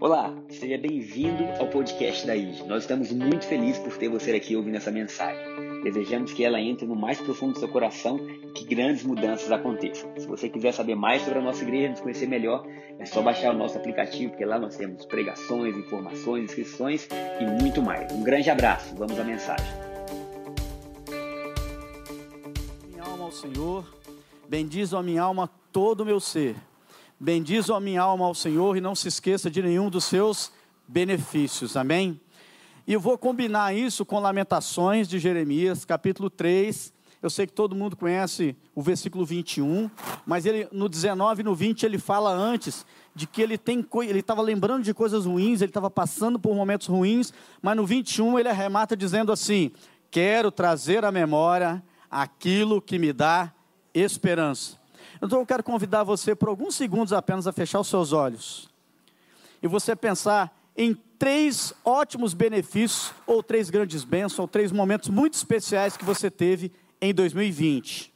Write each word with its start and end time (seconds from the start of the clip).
Olá, 0.00 0.32
seja 0.48 0.78
bem-vindo 0.78 1.44
ao 1.58 1.66
podcast 1.66 2.26
da 2.26 2.34
IG. 2.34 2.62
Nós 2.68 2.84
estamos 2.84 3.12
muito 3.12 3.44
felizes 3.46 3.78
por 3.78 3.96
ter 3.96 4.08
você 4.08 4.30
aqui 4.30 4.54
ouvindo 4.54 4.76
essa 4.76 4.92
mensagem. 4.92 5.82
Desejamos 5.82 6.32
que 6.32 6.44
ela 6.44 6.60
entre 6.60 6.86
no 6.86 6.94
mais 6.94 7.20
profundo 7.20 7.54
do 7.54 7.58
seu 7.58 7.68
coração 7.68 8.16
e 8.18 8.52
que 8.52 8.64
grandes 8.64 9.02
mudanças 9.02 9.50
aconteçam. 9.50 10.08
Se 10.16 10.26
você 10.26 10.48
quiser 10.48 10.72
saber 10.72 10.94
mais 10.94 11.22
sobre 11.22 11.40
a 11.40 11.42
nossa 11.42 11.62
igreja, 11.64 11.90
nos 11.90 12.00
conhecer 12.00 12.28
melhor, 12.28 12.64
é 12.98 13.04
só 13.04 13.20
baixar 13.20 13.52
o 13.52 13.58
nosso 13.58 13.76
aplicativo, 13.76 14.30
porque 14.30 14.44
lá 14.44 14.58
nós 14.58 14.76
temos 14.76 15.04
pregações, 15.04 15.76
informações, 15.76 16.44
inscrições 16.44 17.08
e 17.40 17.44
muito 17.60 17.82
mais. 17.82 18.12
Um 18.12 18.22
grande 18.22 18.48
abraço, 18.50 18.94
vamos 18.94 19.18
à 19.18 19.24
mensagem. 19.24 19.66
Minha 22.88 23.02
alma 23.02 23.24
ao 23.24 23.32
Senhor, 23.32 23.84
bendiz 24.48 24.94
a 24.94 25.02
minha 25.02 25.22
alma 25.22 25.50
todo 25.72 26.02
o 26.02 26.06
meu 26.06 26.20
ser. 26.20 26.54
Bendiz 27.20 27.68
a 27.68 27.80
minha 27.80 28.00
alma 28.00 28.26
ao 28.26 28.34
Senhor 28.34 28.76
e 28.76 28.80
não 28.80 28.94
se 28.94 29.08
esqueça 29.08 29.50
de 29.50 29.60
nenhum 29.60 29.90
dos 29.90 30.04
seus 30.04 30.52
benefícios. 30.86 31.76
Amém? 31.76 32.20
E 32.86 32.92
eu 32.92 33.00
vou 33.00 33.18
combinar 33.18 33.74
isso 33.74 34.06
com 34.06 34.20
Lamentações 34.20 35.08
de 35.08 35.18
Jeremias, 35.18 35.84
capítulo 35.84 36.30
3. 36.30 36.92
Eu 37.20 37.28
sei 37.28 37.44
que 37.44 37.52
todo 37.52 37.74
mundo 37.74 37.96
conhece 37.96 38.56
o 38.72 38.80
versículo 38.80 39.26
21, 39.26 39.90
mas 40.24 40.46
ele 40.46 40.68
no 40.70 40.88
19 40.88 41.40
e 41.40 41.44
no 41.44 41.56
20 41.56 41.84
ele 41.84 41.98
fala 41.98 42.30
antes 42.30 42.86
de 43.12 43.26
que 43.26 43.42
ele 43.42 43.58
tem 43.58 43.84
ele 44.04 44.20
estava 44.20 44.40
lembrando 44.40 44.84
de 44.84 44.94
coisas 44.94 45.26
ruins, 45.26 45.60
ele 45.60 45.70
estava 45.70 45.90
passando 45.90 46.38
por 46.38 46.54
momentos 46.54 46.86
ruins, 46.86 47.32
mas 47.60 47.76
no 47.76 47.84
21 47.84 48.38
ele 48.38 48.48
arremata 48.48 48.96
dizendo 48.96 49.32
assim: 49.32 49.72
"Quero 50.08 50.52
trazer 50.52 51.04
à 51.04 51.10
memória 51.10 51.82
aquilo 52.08 52.80
que 52.80 52.96
me 52.96 53.12
dá 53.12 53.52
esperança". 53.92 54.77
Então 55.20 55.40
eu 55.40 55.46
quero 55.46 55.62
convidar 55.62 56.04
você 56.04 56.34
por 56.34 56.48
alguns 56.48 56.74
segundos 56.74 57.12
apenas 57.12 57.46
a 57.46 57.52
fechar 57.52 57.80
os 57.80 57.88
seus 57.88 58.12
olhos. 58.12 58.68
E 59.62 59.66
você 59.66 59.96
pensar 59.96 60.56
em 60.76 60.94
três 61.18 61.72
ótimos 61.84 62.32
benefícios, 62.32 63.12
ou 63.26 63.42
três 63.42 63.68
grandes 63.68 64.04
bênçãos, 64.04 64.38
ou 64.38 64.48
três 64.48 64.70
momentos 64.70 65.08
muito 65.08 65.34
especiais 65.34 65.96
que 65.96 66.04
você 66.04 66.30
teve 66.30 66.70
em 67.00 67.12
2020. 67.12 68.12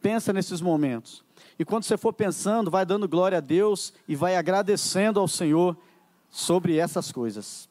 Pensa 0.00 0.32
nesses 0.32 0.60
momentos. 0.60 1.22
E 1.58 1.64
quando 1.64 1.84
você 1.84 1.98
for 1.98 2.12
pensando, 2.12 2.70
vai 2.70 2.86
dando 2.86 3.08
glória 3.08 3.38
a 3.38 3.42
Deus 3.42 3.92
e 4.06 4.16
vai 4.16 4.36
agradecendo 4.36 5.20
ao 5.20 5.28
Senhor 5.28 5.76
sobre 6.30 6.78
essas 6.78 7.12
coisas. 7.12 7.68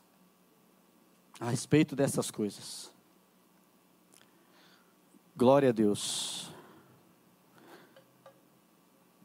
A 1.39 1.49
respeito 1.49 1.95
dessas 1.95 2.29
coisas. 2.29 2.91
Glória 5.35 5.69
a 5.69 5.71
Deus. 5.71 6.51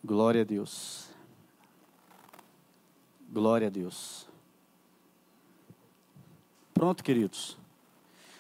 Glória 0.05 0.43
a 0.43 0.45
Deus. 0.45 1.07
Glória 3.31 3.69
a 3.69 3.71
Deus. 3.71 4.27
Pronto, 6.75 7.05
queridos. 7.05 7.57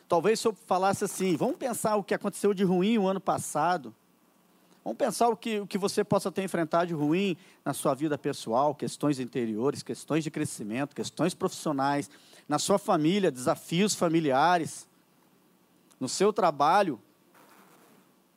Talvez 0.08 0.40
se 0.40 0.48
eu 0.48 0.52
falasse 0.66 1.04
assim, 1.04 1.36
vamos 1.36 1.56
pensar 1.56 1.94
o 1.94 2.02
que 2.02 2.14
aconteceu 2.14 2.52
de 2.52 2.64
ruim 2.64 2.98
o 2.98 3.06
ano 3.06 3.20
passado. 3.20 3.94
Vamos 4.82 4.98
pensar 4.98 5.28
o 5.28 5.36
que, 5.36 5.60
o 5.60 5.66
que 5.66 5.78
você 5.78 6.02
possa 6.02 6.32
ter 6.32 6.42
enfrentado 6.42 6.88
de 6.88 6.94
ruim 6.94 7.36
na 7.64 7.72
sua 7.72 7.94
vida 7.94 8.18
pessoal, 8.18 8.74
questões 8.74 9.20
interiores, 9.20 9.84
questões 9.84 10.24
de 10.24 10.32
crescimento, 10.32 10.96
questões 10.96 11.32
profissionais, 11.32 12.10
na 12.48 12.58
sua 12.58 12.76
família, 12.76 13.30
desafios 13.30 13.94
familiares, 13.94 14.88
no 16.00 16.08
seu 16.08 16.32
trabalho, 16.32 17.00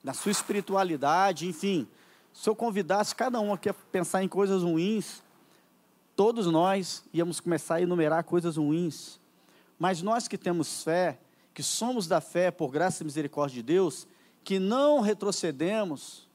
na 0.04 0.14
sua 0.14 0.32
espiritualidade, 0.32 1.48
enfim 1.48 1.88
se 2.36 2.50
eu 2.50 2.56
convidasse 2.56 3.16
cada 3.16 3.40
um 3.40 3.54
aqui 3.54 3.70
a 3.70 3.74
pensar 3.74 4.22
em 4.22 4.28
coisas 4.28 4.62
ruins, 4.62 5.24
todos 6.18 6.48
nós 6.48 7.02
íamos 7.14 7.40
começar 7.40 7.76
a 7.76 7.82
enumerar 7.82 8.26
coisas 8.26 8.58
ruins. 8.58 9.22
Mas 9.80 10.02
nós 10.02 10.28
que 10.28 10.38
temos 10.38 10.84
fé, 10.84 11.18
que 11.54 11.64
somos 11.64 12.08
da 12.08 12.20
fé 12.20 12.52
por 12.52 12.70
graça 12.72 13.02
e 13.02 13.06
misericórdia 13.06 13.56
de 13.56 13.64
Deus, 13.64 14.06
que 14.44 14.60
não 14.60 15.00
retrocedemos, 15.00 16.28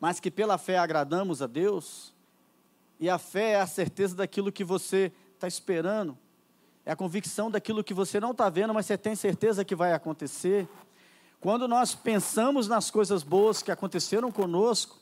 mas 0.00 0.18
que 0.18 0.32
pela 0.32 0.58
fé 0.58 0.78
agradamos 0.78 1.40
a 1.40 1.46
Deus, 1.46 2.12
e 2.98 3.08
a 3.08 3.18
fé 3.18 3.52
é 3.52 3.60
a 3.60 3.68
certeza 3.68 4.16
daquilo 4.16 4.50
que 4.50 4.64
você 4.64 5.12
está 5.32 5.46
esperando, 5.46 6.18
é 6.84 6.90
a 6.90 6.96
convicção 6.96 7.52
daquilo 7.52 7.84
que 7.84 7.94
você 7.94 8.18
não 8.18 8.32
está 8.32 8.50
vendo, 8.50 8.74
mas 8.74 8.86
você 8.86 8.98
tem 8.98 9.14
certeza 9.14 9.64
que 9.64 9.76
vai 9.76 9.92
acontecer. 9.92 10.68
Quando 11.40 11.66
nós 11.66 11.94
pensamos 11.94 12.68
nas 12.68 12.90
coisas 12.90 13.22
boas 13.22 13.62
que 13.62 13.70
aconteceram 13.70 14.30
conosco, 14.30 14.98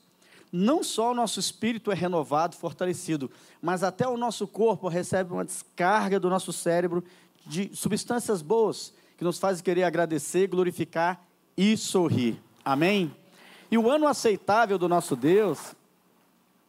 não 0.52 0.84
só 0.84 1.10
o 1.10 1.14
nosso 1.14 1.40
espírito 1.40 1.90
é 1.90 1.94
renovado, 1.94 2.54
fortalecido, 2.54 3.28
mas 3.60 3.82
até 3.82 4.06
o 4.06 4.16
nosso 4.16 4.46
corpo 4.46 4.86
recebe 4.86 5.32
uma 5.32 5.44
descarga 5.44 6.20
do 6.20 6.30
nosso 6.30 6.52
cérebro 6.52 7.02
de 7.44 7.74
substâncias 7.74 8.40
boas 8.40 8.94
que 9.16 9.24
nos 9.24 9.38
fazem 9.38 9.64
querer 9.64 9.82
agradecer, 9.82 10.46
glorificar 10.46 11.20
e 11.56 11.76
sorrir. 11.76 12.40
Amém? 12.64 13.12
E 13.68 13.76
o 13.76 13.90
ano 13.90 14.06
aceitável 14.06 14.78
do 14.78 14.88
nosso 14.88 15.16
Deus, 15.16 15.74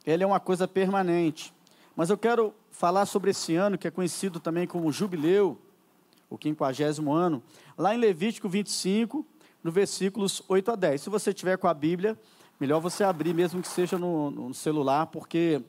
ele 0.04 0.24
é 0.24 0.28
uma 0.28 0.40
coisa 0.40 0.68
permanente. 0.68 1.54
Mas 1.96 2.10
eu 2.10 2.18
quero 2.18 2.56
falar 2.72 3.06
sobre 3.06 3.32
esse 3.32 3.56
ano 3.56 3.78
que 3.78 3.88
é 3.88 3.92
conhecido 3.92 4.40
também 4.40 4.66
como 4.66 4.92
jubileu, 4.92 5.60
o 6.28 6.38
quinquagésimo 6.38 7.14
ano, 7.14 7.44
lá 7.78 7.94
em 7.94 7.98
Levítico 7.98 8.50
25, 8.50 9.26
no 9.64 9.72
versículos 9.72 10.42
8 10.48 10.72
a 10.72 10.76
10. 10.76 11.02
Se 11.02 11.10
você 11.10 11.34
tiver 11.34 11.58
com 11.58 11.68
a 11.68 11.74
Bíblia, 11.74 12.18
melhor 12.60 12.80
você 12.80 13.04
abrir, 13.04 13.34
mesmo 13.34 13.62
que 13.62 13.68
seja 13.68 13.98
no, 13.98 14.32
no 14.32 14.54
celular, 14.54 15.08
porque 15.08 15.62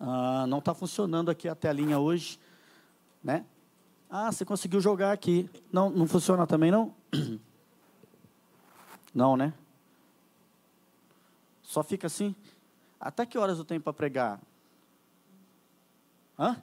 ah, 0.00 0.46
não 0.46 0.58
está 0.58 0.74
funcionando 0.74 1.30
aqui 1.30 1.48
a 1.48 1.54
telinha 1.54 1.98
hoje. 1.98 2.38
Né? 3.22 3.44
Ah, 4.10 4.30
você 4.30 4.44
conseguiu 4.44 4.80
jogar 4.80 5.12
aqui. 5.12 5.48
Não, 5.72 5.90
não 5.90 6.06
funciona 6.06 6.46
também, 6.46 6.70
não? 6.70 6.94
Não, 9.14 9.36
né? 9.36 9.54
Só 11.62 11.84
fica 11.84 12.08
assim. 12.08 12.34
Até 12.98 13.24
que 13.24 13.38
horas 13.38 13.58
eu 13.58 13.64
tenho 13.64 13.80
para 13.80 13.92
pregar? 13.92 14.40
Hã? 16.36 16.60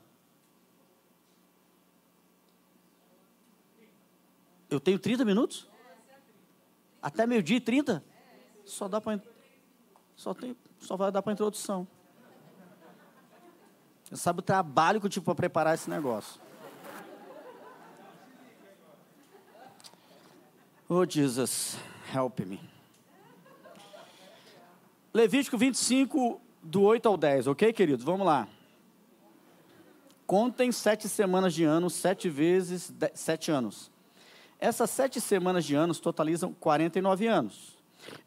Eu 4.70 4.82
tenho 4.82 5.00
30 5.00 5.24
minutos? 5.24 5.71
Até 7.02 7.26
meio-dia 7.26 7.58
e 7.58 7.62
trinta? 7.62 8.04
Só 8.66 8.88
dá 8.88 9.02
para 9.02 9.20
só 10.16 10.36
tem, 10.36 10.56
só 10.78 10.96
vai 10.96 11.12
dar 11.12 11.22
para 11.22 11.34
introdução. 11.34 11.88
Você 14.04 14.16
sabe 14.16 14.40
o 14.40 14.44
trabalho 14.44 15.00
que 15.00 15.08
eu 15.08 15.10
tive 15.10 15.26
para 15.26 15.34
preparar 15.34 15.74
esse 15.74 15.90
negócio. 15.90 16.40
Oh 20.88 21.06
Jesus, 21.10 21.78
help 22.14 22.42
me. 22.42 22.60
Levítico 25.14 25.58
25, 25.58 26.40
do 26.62 26.84
8 26.84 27.08
ao 27.08 27.18
10, 27.18 27.48
ok, 27.48 27.74
queridos? 27.74 28.06
Vamos 28.06 28.28
lá. 28.28 28.48
Contem 30.28 30.72
sete 30.72 31.10
semanas 31.10 31.54
de 31.54 31.64
ano, 31.64 31.90
sete 31.90 32.30
vezes 32.30 32.94
sete 33.16 33.50
anos. 33.50 33.92
Essas 34.62 34.92
sete 34.92 35.20
semanas 35.20 35.66
de 35.66 35.74
anos 35.74 36.00
totalizam 36.00 36.54
49 36.54 37.26
anos. 37.26 37.76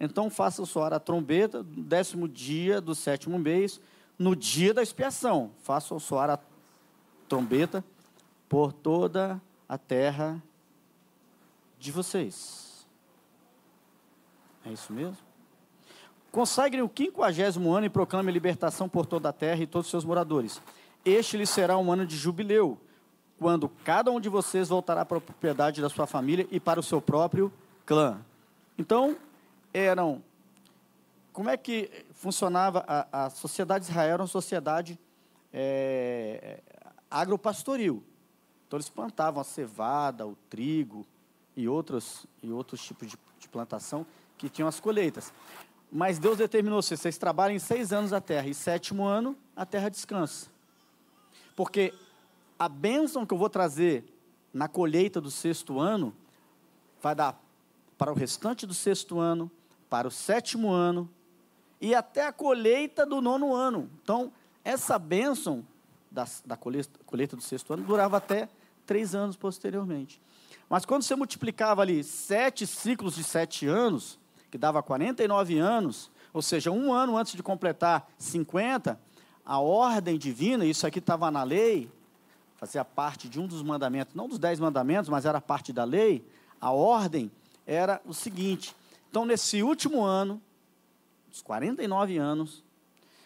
Então 0.01 0.29
faça 0.29 0.67
soar 0.67 0.93
a 0.93 0.99
trombeta 0.99 1.63
no 1.63 1.85
décimo 1.85 2.29
dia 2.29 2.81
do 2.81 2.93
sétimo 2.93 3.39
mês, 3.39 3.81
no 4.19 4.35
dia 4.35 4.75
da 4.75 4.83
expiação. 4.83 5.53
Faça 5.63 5.97
soar 6.01 6.31
a 6.31 6.39
trombeta 7.29 7.85
por 8.49 8.73
toda 8.73 9.41
a 9.69 9.79
terra 9.79 10.43
de 11.79 11.93
vocês. 11.93 12.85
É 14.67 14.73
isso 14.73 14.93
mesmo? 14.93 15.19
Consagrem 16.33 16.83
o 16.83 16.89
quinquagésimo 16.89 17.73
ano 17.73 17.87
e 17.87 17.91
proclame 17.91 18.33
libertação 18.33 18.89
por 18.89 19.07
toda 19.07 19.29
a 19.29 19.33
terra 19.33 19.63
e 19.63 19.69
todos 19.69 19.87
os 19.87 19.91
seus 19.91 20.05
moradores. 20.05 20.61
Este 21.05 21.37
lhe 21.37 21.47
será 21.47 21.79
um 21.79 21.93
ano 21.93 22.05
de 22.05 22.17
jubileu, 22.17 22.77
quando 23.45 23.69
cada 23.85 24.11
um 24.11 24.19
de 24.19 24.31
vocês 24.31 24.71
voltará 24.71 25.05
para 25.05 25.19
a 25.19 25.21
propriedade 25.21 25.83
da 25.83 25.91
sua 25.91 26.07
família 26.07 26.49
e 26.51 26.59
para 26.59 26.81
o 26.81 26.83
seu 26.83 26.99
próprio 26.99 27.53
clã. 27.85 28.19
Então, 28.79 29.19
eram. 29.71 30.23
Como 31.31 31.51
é 31.51 31.57
que 31.59 32.07
funcionava 32.15 32.83
a, 32.89 33.27
a 33.27 33.29
sociedade 33.29 33.85
de 33.85 33.91
Israel? 33.91 34.15
Era 34.15 34.23
uma 34.23 34.29
sociedade 34.29 34.99
é, 35.53 36.63
agropastoril. 37.11 38.03
Então, 38.67 38.79
eles 38.79 38.89
plantavam 38.89 39.43
a 39.43 39.45
cevada, 39.45 40.27
o 40.27 40.35
trigo 40.49 41.07
e 41.55 41.69
outros, 41.69 42.25
e 42.43 42.51
outros 42.51 42.83
tipos 42.83 43.09
de, 43.09 43.19
de 43.39 43.47
plantação 43.47 44.07
que 44.39 44.49
tinham 44.49 44.69
as 44.71 44.81
colheitas. 44.81 45.35
Mas 45.93 46.19
Deus 46.19 46.39
determinou: 46.39 46.81
se 46.81 46.97
vocês 46.97 47.19
trabalhem 47.19 47.59
seis 47.59 47.93
anos 47.93 48.15
a 48.15 48.23
terra, 48.23 48.49
e 48.49 48.55
sétimo 48.55 49.05
ano 49.05 49.37
a 49.55 49.67
terra 49.67 49.91
descansa. 49.91 50.47
Porque 51.55 51.93
a 52.59 52.69
bênção 52.69 53.27
que 53.27 53.35
eu 53.35 53.39
vou 53.39 53.51
trazer 53.51 54.05
na 54.53 54.69
colheita 54.69 55.21
do 55.21 55.31
sexto 55.31 55.79
ano 55.81 56.15
vai 57.03 57.15
dar 57.15 57.41
para 57.99 58.13
o 58.13 58.15
restante 58.15 58.67
do 58.67 58.75
sexto 58.75 59.19
ano, 59.19 59.51
para 59.91 60.09
o 60.09 60.11
sétimo 60.11 60.71
ano 60.71 61.09
e 61.81 61.95
até 61.95 62.27
a 62.27 62.33
colheita 62.33 63.05
do 63.05 63.21
nono 63.21 63.55
ano. 63.55 63.91
Então, 64.03 64.33
essa 64.65 64.99
bênção 64.99 65.67
da, 66.11 66.27
da 66.45 66.57
colheita, 66.57 66.99
colheita 67.05 67.37
do 67.37 67.43
sexto 67.43 67.73
ano 67.73 67.83
durava 67.83 68.17
até 68.17 68.49
três 68.87 69.15
anos 69.15 69.37
posteriormente. 69.37 70.21
Mas 70.69 70.85
quando 70.85 71.03
você 71.03 71.15
multiplicava 71.15 71.83
ali 71.83 72.03
sete 72.03 72.67
ciclos 72.67 73.15
de 73.15 73.25
sete 73.25 73.67
anos, 73.67 74.19
que 74.51 74.57
dava 74.57 74.83
49 74.83 75.59
anos, 75.59 76.11
ou 76.33 76.41
seja, 76.41 76.71
um 76.71 76.93
ano 76.93 77.17
antes 77.17 77.35
de 77.35 77.43
completar 77.43 78.09
50, 78.17 78.99
a 79.45 79.59
ordem 79.61 80.17
divina, 80.17 80.65
isso 80.65 80.87
aqui 80.87 81.01
estava 81.01 81.31
na 81.31 81.43
lei, 81.43 81.91
fazia 82.57 82.85
parte 82.85 83.29
de 83.29 83.41
um 83.41 83.47
dos 83.47 83.63
mandamentos, 83.63 84.15
não 84.15 84.29
dos 84.29 84.39
dez 84.39 84.59
mandamentos, 84.61 85.09
mas 85.09 85.25
era 85.25 85.41
parte 85.41 85.73
da 85.73 85.85
lei, 85.85 86.27
a 86.61 86.71
ordem 86.71 87.31
era 87.67 88.01
o 88.05 88.15
seguinte: 88.15 88.75
então, 89.11 89.25
nesse 89.25 89.63
último 89.63 90.03
ano, 90.03 90.43
os 91.33 91.43
49 91.43 92.17
anos, 92.17 92.65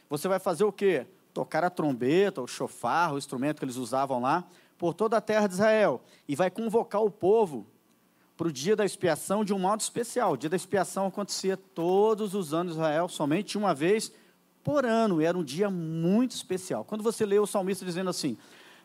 você 0.08 0.28
vai 0.28 0.38
fazer 0.38 0.64
o 0.64 0.72
quê? 0.72 1.06
Tocar 1.32 1.64
a 1.64 1.70
trombeta, 1.70 2.42
o 2.42 2.46
chofar, 2.46 3.14
o 3.14 3.18
instrumento 3.18 3.58
que 3.58 3.64
eles 3.64 3.76
usavam 3.76 4.20
lá, 4.20 4.44
por 4.76 4.94
toda 4.94 5.16
a 5.16 5.20
terra 5.20 5.46
de 5.46 5.54
Israel, 5.54 6.02
e 6.26 6.34
vai 6.34 6.50
convocar 6.50 7.02
o 7.02 7.10
povo 7.10 7.66
para 8.36 8.48
o 8.48 8.52
dia 8.52 8.76
da 8.76 8.84
expiação 8.84 9.44
de 9.44 9.52
um 9.52 9.58
modo 9.58 9.80
especial. 9.80 10.32
O 10.32 10.36
dia 10.36 10.48
da 10.48 10.56
expiação 10.56 11.06
acontecia 11.06 11.56
todos 11.56 12.34
os 12.34 12.54
anos 12.54 12.74
em 12.74 12.76
Israel, 12.76 13.08
somente 13.08 13.58
uma 13.58 13.74
vez 13.74 14.12
por 14.62 14.84
ano, 14.84 15.20
era 15.20 15.36
um 15.36 15.42
dia 15.42 15.70
muito 15.70 16.32
especial. 16.32 16.84
Quando 16.84 17.02
você 17.02 17.24
lê 17.24 17.38
o 17.38 17.46
salmista 17.46 17.84
dizendo 17.84 18.10
assim: 18.10 18.36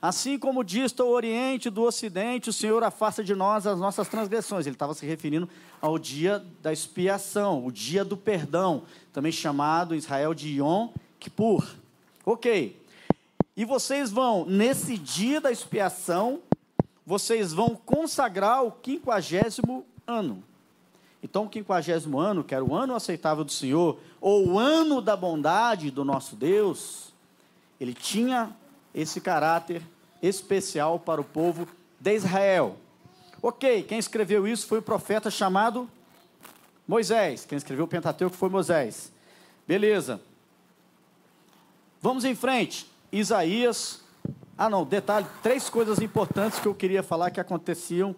Assim 0.03 0.37
como 0.37 0.65
dista 0.65 1.01
o 1.05 1.11
Oriente 1.11 1.69
do 1.69 1.83
Ocidente, 1.83 2.49
o 2.49 2.53
Senhor 2.53 2.83
afasta 2.83 3.23
de 3.23 3.33
nós 3.33 3.65
as 3.65 3.79
nossas 3.79 4.09
transgressões. 4.09 4.65
Ele 4.65 4.75
estava 4.75 4.93
se 4.93 5.05
referindo 5.05 5.47
ao 5.79 5.97
dia 5.97 6.45
da 6.61 6.73
expiação, 6.73 7.65
o 7.65 7.71
dia 7.71 8.03
do 8.03 8.17
perdão, 8.17 8.83
também 9.13 9.31
chamado 9.31 9.95
em 9.95 9.97
Israel 9.97 10.33
de 10.33 10.57
Yom 10.59 10.89
Kippur. 11.21 11.65
Ok. 12.25 12.77
E 13.55 13.63
vocês 13.63 14.11
vão, 14.11 14.45
nesse 14.45 14.97
dia 14.97 15.39
da 15.39 15.53
expiação, 15.53 16.41
vocês 17.05 17.53
vão 17.53 17.73
consagrar 17.73 18.61
o 18.61 18.73
quinquagésimo 18.73 19.85
ano. 20.05 20.43
Então, 21.23 21.45
o 21.45 21.49
quinquagésimo 21.49 22.19
ano, 22.19 22.43
que 22.43 22.53
era 22.53 22.65
o 22.65 22.75
ano 22.75 22.93
aceitável 22.93 23.45
do 23.45 23.53
Senhor, 23.53 23.97
ou 24.19 24.49
o 24.49 24.59
ano 24.59 24.99
da 24.99 25.15
bondade 25.15 25.89
do 25.89 26.03
nosso 26.03 26.35
Deus, 26.35 27.13
ele 27.79 27.93
tinha 27.93 28.53
esse 28.93 29.21
caráter 29.21 29.81
especial 30.23 30.97
para 30.97 31.19
o 31.19 31.23
povo 31.23 31.67
de 31.99 32.15
Israel. 32.15 32.77
Ok, 33.41 33.83
quem 33.83 33.99
escreveu 33.99 34.47
isso 34.47 34.65
foi 34.65 34.79
o 34.79 34.81
profeta 34.81 35.29
chamado 35.29 35.89
Moisés. 36.87 37.45
Quem 37.45 37.57
escreveu 37.57 37.83
o 37.83 37.87
Pentateuco 37.87 38.35
foi 38.35 38.47
Moisés. 38.47 39.11
Beleza. 39.67 40.21
Vamos 42.01 42.23
em 42.23 42.33
frente. 42.33 42.89
Isaías. 43.11 44.01
Ah, 44.57 44.69
não, 44.69 44.85
detalhe: 44.85 45.27
três 45.41 45.69
coisas 45.69 45.99
importantes 45.99 46.59
que 46.59 46.67
eu 46.67 46.73
queria 46.73 47.03
falar 47.03 47.29
que 47.29 47.39
aconteciam 47.41 48.15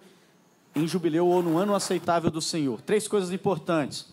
em 0.75 0.87
jubileu 0.87 1.27
ou 1.27 1.41
no 1.41 1.57
ano 1.57 1.73
aceitável 1.73 2.29
do 2.29 2.41
Senhor. 2.41 2.81
Três 2.81 3.07
coisas 3.07 3.31
importantes. 3.31 4.07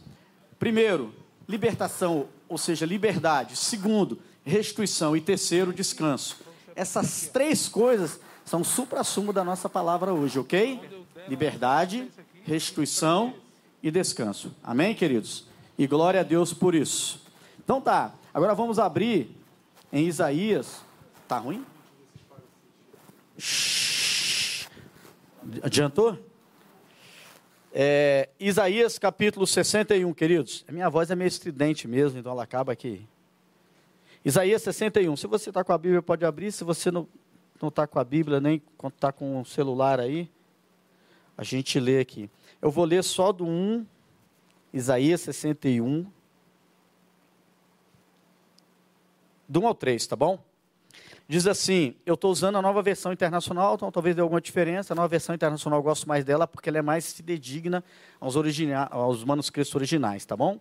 Primeiro, 0.58 1.12
libertação, 1.46 2.28
ou 2.48 2.56
seja, 2.56 2.86
liberdade. 2.86 3.56
Segundo, 3.56 4.18
restituição. 4.44 5.14
E 5.14 5.20
terceiro, 5.20 5.72
descanso. 5.72 6.51
Essas 6.74 7.28
três 7.32 7.68
coisas 7.68 8.20
são 8.44 8.64
supra-sumo 8.64 9.32
da 9.32 9.44
nossa 9.44 9.68
palavra 9.68 10.12
hoje, 10.12 10.38
ok? 10.38 10.80
Liberdade, 11.28 12.10
restituição 12.44 13.34
e 13.82 13.90
descanso. 13.90 14.54
Amém, 14.62 14.94
queridos? 14.94 15.46
E 15.78 15.86
glória 15.86 16.20
a 16.20 16.22
Deus 16.24 16.52
por 16.52 16.74
isso. 16.74 17.22
Então 17.62 17.80
tá, 17.80 18.12
agora 18.32 18.54
vamos 18.54 18.78
abrir 18.78 19.36
em 19.92 20.06
Isaías. 20.06 20.80
Tá 21.28 21.38
ruim? 21.38 21.64
Adiantou? 25.62 26.18
É, 27.72 28.28
Isaías 28.38 28.98
capítulo 28.98 29.46
61, 29.46 30.12
queridos. 30.12 30.64
Minha 30.70 30.90
voz 30.90 31.10
é 31.10 31.14
meio 31.14 31.28
estridente 31.28 31.88
mesmo, 31.88 32.18
então 32.18 32.32
ela 32.32 32.42
acaba 32.42 32.72
aqui. 32.72 33.06
Isaías 34.24 34.62
61. 34.62 35.16
Se 35.16 35.26
você 35.26 35.50
está 35.50 35.64
com 35.64 35.72
a 35.72 35.78
Bíblia, 35.78 36.02
pode 36.02 36.24
abrir. 36.24 36.52
Se 36.52 36.62
você 36.62 36.90
não 36.90 37.08
está 37.60 37.86
com 37.86 37.98
a 37.98 38.04
Bíblia, 38.04 38.40
nem 38.40 38.62
está 38.84 39.10
com 39.12 39.40
o 39.40 39.44
celular 39.44 39.98
aí, 40.00 40.30
a 41.36 41.42
gente 41.42 41.78
lê 41.80 41.98
aqui. 41.98 42.30
Eu 42.60 42.70
vou 42.70 42.84
ler 42.84 43.02
só 43.02 43.32
do 43.32 43.44
1, 43.44 43.84
Isaías 44.72 45.20
61. 45.22 46.06
Do 49.48 49.60
1 49.60 49.66
ao 49.66 49.74
3, 49.74 50.06
tá 50.06 50.14
bom? 50.14 50.38
Diz 51.28 51.46
assim: 51.46 51.94
eu 52.06 52.14
estou 52.14 52.30
usando 52.30 52.58
a 52.58 52.62
nova 52.62 52.82
versão 52.82 53.12
internacional, 53.12 53.74
então 53.74 53.90
talvez 53.90 54.14
dê 54.14 54.22
alguma 54.22 54.40
diferença. 54.40 54.92
A 54.92 54.96
nova 54.96 55.08
versão 55.08 55.34
internacional 55.34 55.78
eu 55.78 55.82
gosto 55.82 56.08
mais 56.08 56.24
dela 56.24 56.46
porque 56.46 56.68
ela 56.68 56.78
é 56.78 56.82
mais 56.82 57.12
fidedigna 57.12 57.82
aos, 58.20 58.36
aos 58.90 59.24
manuscritos 59.24 59.74
originais, 59.74 60.24
tá 60.24 60.36
bom? 60.36 60.60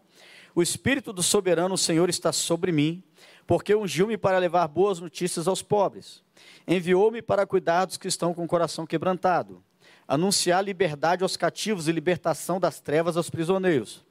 O 0.53 0.61
Espírito 0.61 1.13
do 1.13 1.23
Soberano, 1.23 1.75
o 1.75 1.77
Senhor, 1.77 2.09
está 2.09 2.31
sobre 2.31 2.71
mim 2.71 3.01
porque 3.45 3.75
ungiu-me 3.75 4.17
para 4.17 4.37
levar 4.37 4.67
boas 4.67 4.99
notícias 4.99 5.47
aos 5.47 5.61
pobres. 5.61 6.23
Enviou-me 6.67 7.21
para 7.21 7.45
cuidar 7.45 7.85
dos 7.85 7.97
que 7.97 8.07
estão 8.07 8.33
com 8.33 8.43
o 8.43 8.47
coração 8.47 8.85
quebrantado, 8.85 9.63
anunciar 10.07 10.63
liberdade 10.63 11.23
aos 11.23 11.35
cativos 11.37 11.87
e 11.87 11.91
libertação 11.91 12.59
das 12.59 12.79
trevas 12.79 13.17
aos 13.17 13.29
prisioneiros, 13.29 14.03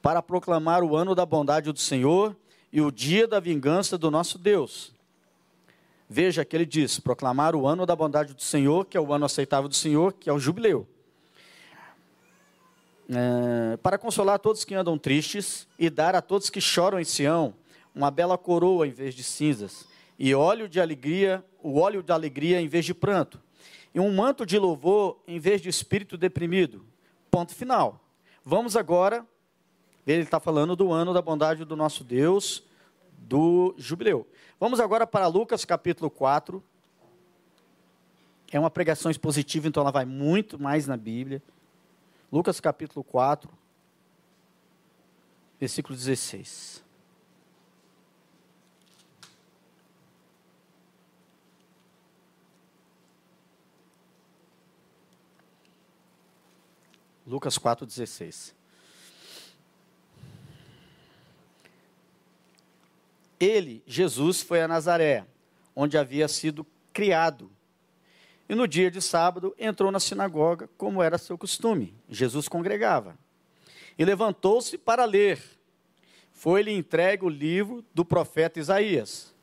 para 0.00 0.22
proclamar 0.22 0.82
o 0.82 0.96
ano 0.96 1.14
da 1.14 1.26
bondade 1.26 1.72
do 1.72 1.78
Senhor 1.78 2.36
e 2.72 2.80
o 2.80 2.90
dia 2.90 3.26
da 3.26 3.40
vingança 3.40 3.98
do 3.98 4.10
nosso 4.10 4.38
Deus. 4.38 4.92
Veja 6.08 6.44
que 6.44 6.56
ele 6.56 6.66
diz: 6.66 6.98
proclamar 6.98 7.54
o 7.54 7.66
ano 7.66 7.84
da 7.84 7.94
bondade 7.94 8.32
do 8.32 8.42
Senhor, 8.42 8.86
que 8.86 8.96
é 8.96 9.00
o 9.00 9.12
ano 9.12 9.26
aceitável 9.26 9.68
do 9.68 9.74
Senhor, 9.74 10.12
que 10.14 10.30
é 10.30 10.32
o 10.32 10.38
jubileu. 10.38 10.86
É, 13.10 13.76
para 13.78 13.96
consolar 13.96 14.38
todos 14.38 14.64
que 14.64 14.74
andam 14.74 14.98
tristes 14.98 15.66
e 15.78 15.88
dar 15.88 16.14
a 16.14 16.20
todos 16.20 16.50
que 16.50 16.60
choram 16.60 17.00
em 17.00 17.04
Sião 17.04 17.54
uma 17.98 18.12
bela 18.12 18.38
coroa 18.38 18.86
em 18.86 18.92
vez 18.92 19.12
de 19.12 19.24
cinzas, 19.24 19.84
e 20.16 20.32
óleo 20.32 20.68
de 20.68 20.80
alegria, 20.80 21.44
o 21.60 21.80
óleo 21.80 22.00
de 22.00 22.12
alegria 22.12 22.60
em 22.60 22.68
vez 22.68 22.84
de 22.84 22.94
pranto, 22.94 23.42
e 23.92 23.98
um 23.98 24.14
manto 24.14 24.46
de 24.46 24.56
louvor 24.56 25.18
em 25.26 25.40
vez 25.40 25.60
de 25.60 25.68
espírito 25.68 26.16
deprimido. 26.16 26.86
Ponto 27.28 27.52
final. 27.52 28.00
Vamos 28.44 28.76
agora, 28.76 29.26
ele 30.06 30.22
está 30.22 30.38
falando 30.38 30.76
do 30.76 30.92
ano 30.92 31.12
da 31.12 31.20
bondade 31.20 31.64
do 31.64 31.74
nosso 31.74 32.04
Deus, 32.04 32.62
do 33.18 33.74
jubileu. 33.76 34.24
Vamos 34.60 34.78
agora 34.78 35.04
para 35.04 35.26
Lucas 35.26 35.64
capítulo 35.64 36.08
4. 36.08 36.62
É 38.52 38.60
uma 38.60 38.70
pregação 38.70 39.10
expositiva, 39.10 39.66
então 39.66 39.80
ela 39.80 39.90
vai 39.90 40.04
muito 40.04 40.56
mais 40.56 40.86
na 40.86 40.96
Bíblia. 40.96 41.42
Lucas 42.30 42.60
capítulo 42.60 43.02
4, 43.02 43.50
versículo 45.58 45.96
16. 45.96 46.86
Lucas 57.28 57.58
4,16. 57.58 58.54
Ele, 63.38 63.82
Jesus, 63.86 64.40
foi 64.40 64.62
a 64.62 64.66
Nazaré, 64.66 65.26
onde 65.76 65.98
havia 65.98 66.26
sido 66.26 66.66
criado. 66.90 67.50
E 68.48 68.54
no 68.54 68.66
dia 68.66 68.90
de 68.90 69.02
sábado 69.02 69.54
entrou 69.58 69.92
na 69.92 70.00
sinagoga, 70.00 70.70
como 70.78 71.02
era 71.02 71.18
seu 71.18 71.36
costume. 71.36 71.94
Jesus 72.08 72.48
congregava. 72.48 73.16
E 73.98 74.04
levantou-se 74.06 74.78
para 74.78 75.04
ler. 75.04 75.38
Foi-lhe 76.32 76.72
entregue 76.72 77.26
o 77.26 77.28
livro 77.28 77.84
do 77.92 78.06
profeta 78.06 78.58
Isaías. 78.58 79.34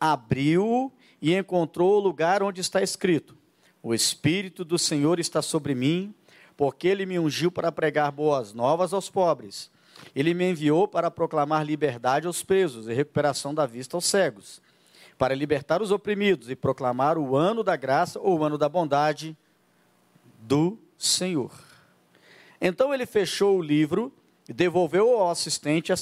Abriu-o 0.00 0.90
e 1.20 1.34
encontrou 1.34 1.96
o 1.96 2.00
lugar 2.00 2.42
onde 2.42 2.62
está 2.62 2.82
escrito: 2.82 3.36
O 3.82 3.92
Espírito 3.92 4.64
do 4.64 4.78
Senhor 4.78 5.20
está 5.20 5.42
sobre 5.42 5.74
mim 5.74 6.14
porque 6.56 6.88
ele 6.88 7.04
me 7.04 7.18
ungiu 7.18 7.50
para 7.52 7.70
pregar 7.70 8.10
boas 8.10 8.52
novas 8.52 8.92
aos 8.92 9.10
pobres. 9.10 9.70
Ele 10.14 10.34
me 10.34 10.50
enviou 10.50 10.88
para 10.88 11.10
proclamar 11.10 11.64
liberdade 11.64 12.26
aos 12.26 12.42
presos 12.42 12.88
e 12.88 12.94
recuperação 12.94 13.54
da 13.54 13.66
vista 13.66 13.96
aos 13.96 14.04
cegos, 14.04 14.60
para 15.18 15.34
libertar 15.34 15.82
os 15.82 15.90
oprimidos 15.90 16.50
e 16.50 16.56
proclamar 16.56 17.18
o 17.18 17.36
ano 17.36 17.62
da 17.62 17.76
graça 17.76 18.18
ou 18.20 18.38
o 18.38 18.44
ano 18.44 18.58
da 18.58 18.68
bondade 18.68 19.36
do 20.40 20.78
Senhor. 20.98 21.52
Então 22.60 22.92
ele 22.92 23.06
fechou 23.06 23.58
o 23.58 23.62
livro, 23.62 24.12
devolveu 24.48 25.18
ao 25.18 25.30
assistente 25.30 25.90
e 25.90 25.94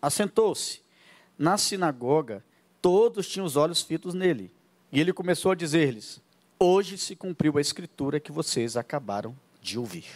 assentou-se. 0.00 0.80
Na 1.38 1.56
sinagoga, 1.56 2.44
todos 2.82 3.28
tinham 3.28 3.46
os 3.46 3.56
olhos 3.56 3.82
fitos 3.82 4.14
nele. 4.14 4.52
E 4.92 5.00
ele 5.00 5.12
começou 5.12 5.52
a 5.52 5.54
dizer-lhes: 5.54 6.20
Hoje 6.58 6.98
se 6.98 7.16
cumpriu 7.16 7.56
a 7.58 7.60
escritura 7.60 8.20
que 8.20 8.32
vocês 8.32 8.76
acabaram 8.76 9.36
de 9.60 9.78
ouvir. 9.78 10.06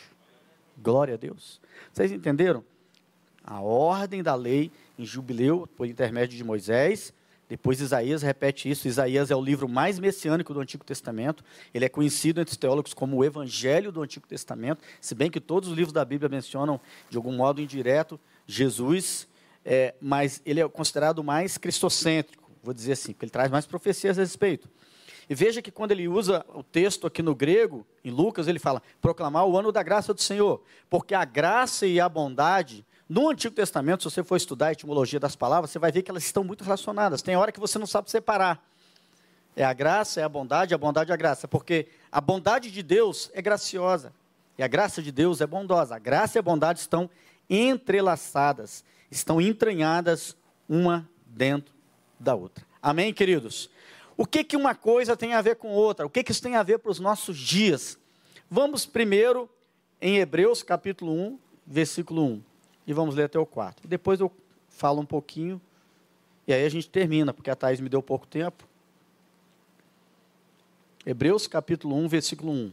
Glória 0.83 1.15
a 1.15 1.17
Deus. 1.17 1.61
Vocês 1.93 2.11
entenderam? 2.11 2.65
a 3.45 3.61
ordem 3.61 4.23
da 4.23 4.35
lei 4.35 4.73
em 4.99 5.05
Jubileu, 5.05 5.69
por 5.77 5.87
intermédio 5.87 6.37
de 6.37 6.43
Moisés. 6.43 7.13
Depois 7.47 7.79
Isaías 7.79 8.23
repete 8.23 8.71
isso. 8.71 8.89
Isaías 8.89 9.31
é 9.31 9.37
o 9.37 9.43
livro 9.43 9.69
mais 9.69 9.99
messiânico 9.99 10.55
do 10.55 10.61
Antigo 10.61 10.83
Testamento. 10.83 11.45
Ele 11.75 11.85
é 11.85 11.89
conhecido 11.89 12.41
entre 12.41 12.53
os 12.53 12.57
teólogos 12.57 12.95
como 12.95 13.19
o 13.19 13.25
Evangelho 13.25 13.93
do 13.93 14.01
Antigo 14.01 14.27
Testamento, 14.27 14.83
se 14.99 15.15
bem 15.15 15.31
que 15.31 15.41
todos 15.41 15.69
os 15.69 15.77
livros 15.77 15.93
da 15.93 16.05
Bíblia 16.05 16.29
mencionam, 16.29 16.81
de 17.11 17.19
algum 17.19 17.33
modo 17.33 17.61
indireto, 17.61 18.19
Jesus, 18.47 19.29
é, 19.63 19.95
mas 20.01 20.41
ele 20.47 20.61
é 20.61 20.69
considerado 20.69 21.23
mais 21.23 21.59
cristocêntrico, 21.59 22.51
vou 22.63 22.73
dizer 22.73 22.93
assim, 22.93 23.13
porque 23.13 23.27
ele 23.27 23.31
traz 23.31 23.51
mais 23.51 23.67
profecias 23.67 24.19
a 24.19 24.23
respeito. 24.23 24.71
E 25.29 25.35
veja 25.35 25.63
que 25.63 25.71
quando 25.71 25.93
ele 25.93 26.09
usa 26.09 26.45
o 26.55 26.63
texto 26.63 27.07
aqui 27.07 27.23
no 27.23 27.35
grego, 27.35 27.87
em 28.05 28.11
Lucas, 28.11 28.49
ele 28.49 28.59
fala: 28.59 28.83
proclamar 29.01 29.47
o 29.47 29.59
ano 29.59 29.73
da 29.73 29.83
graça 29.83 30.13
do 30.13 30.21
Senhor, 30.21 30.63
porque 30.91 31.15
a 31.15 31.25
graça 31.25 31.87
e 31.87 32.01
a 32.01 32.09
bondade 32.09 32.85
no 33.09 33.29
Antigo 33.29 33.55
Testamento, 33.55 34.03
se 34.03 34.15
você 34.15 34.25
for 34.25 34.37
estudar 34.37 34.69
a 34.69 34.73
etimologia 34.73 35.21
das 35.21 35.37
palavras, 35.37 35.71
você 35.71 35.79
vai 35.79 35.93
ver 35.93 36.03
que 36.03 36.11
elas 36.11 36.25
estão 36.25 36.43
muito 36.43 36.65
relacionadas. 36.65 37.21
Tem 37.21 37.37
hora 37.37 37.53
que 37.53 37.61
você 37.61 37.79
não 37.79 37.87
sabe 37.87 38.11
separar. 38.11 38.63
É 39.55 39.65
a 39.65 39.73
graça, 39.73 40.21
é 40.21 40.25
a 40.25 40.29
bondade, 40.29 40.75
a 40.75 40.79
bondade 40.79 41.11
é 41.11 41.15
a 41.15 41.17
graça. 41.17 41.47
Porque 41.47 41.87
a 42.11 42.21
bondade 42.21 42.71
de 42.71 42.83
Deus 42.83 43.31
é 43.35 43.43
graciosa. 43.43 44.13
E 44.57 44.63
a 44.63 44.67
graça 44.67 45.03
de 45.03 45.13
Deus 45.13 45.41
é 45.41 45.47
bondosa. 45.47 45.97
A 45.97 45.99
graça 45.99 46.39
e 46.39 46.41
a 46.41 46.43
bondade 46.43 46.81
estão 46.81 47.11
entrelaçadas, 47.49 48.85
estão 49.11 49.41
entranhadas 49.41 50.37
uma 50.69 51.09
dentro 51.27 51.75
da 52.19 52.35
outra. 52.35 52.65
Amém, 52.81 53.13
queridos? 53.13 53.71
O 54.17 54.27
que, 54.27 54.45
que 54.45 54.57
uma 54.57 54.75
coisa 54.75 55.17
tem 55.17 55.35
a 55.35 55.43
ver 55.43 55.57
com 55.57 55.69
outra? 55.69 56.07
O 56.07 56.11
que, 56.11 56.23
que 56.23 56.33
isso 56.33 56.43
tem 56.43 56.57
a 56.57 56.63
ver 56.63 56.79
para 56.79 56.91
os 56.91 57.01
nossos 57.01 57.37
dias? 57.37 57.99
Vamos 58.51 58.87
primeiro 58.87 59.49
em 60.01 60.19
Hebreus 60.19 60.63
capítulo 60.63 61.13
1, 61.13 61.39
versículo 61.67 62.25
1 62.25 62.43
e 62.87 62.93
vamos 62.93 63.15
ler 63.15 63.25
até 63.25 63.39
o 63.39 63.47
4. 63.47 63.89
Depois 63.89 64.21
eu 64.21 64.31
falo 64.69 65.01
um 65.01 65.07
pouquinho 65.07 65.61
e 66.47 66.53
aí 66.53 66.65
a 66.65 66.69
gente 66.69 66.89
termina, 66.89 67.33
porque 67.33 67.51
a 67.51 67.57
Thais 67.57 67.81
me 67.81 67.89
deu 67.89 68.03
pouco 68.03 68.27
tempo. 68.27 68.65
Hebreus 71.07 71.47
capítulo 71.47 71.97
1, 71.97 72.09
versículo 72.09 72.53
1. 72.53 72.73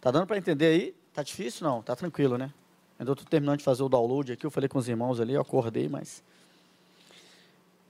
Tá 0.00 0.10
dando 0.10 0.26
para 0.26 0.38
entender 0.38 0.66
aí? 0.66 0.94
Tá 1.12 1.22
difícil? 1.22 1.66
Não, 1.66 1.82
tá 1.82 1.94
tranquilo, 1.94 2.38
né? 2.38 2.52
Ainda 2.98 3.12
estou 3.12 3.26
terminando 3.26 3.58
de 3.58 3.64
fazer 3.64 3.82
o 3.82 3.88
download 3.88 4.32
aqui, 4.32 4.46
eu 4.46 4.50
falei 4.50 4.68
com 4.68 4.78
os 4.78 4.88
irmãos 4.88 5.20
ali, 5.20 5.34
eu 5.34 5.40
acordei, 5.40 5.88
mas... 5.88 6.22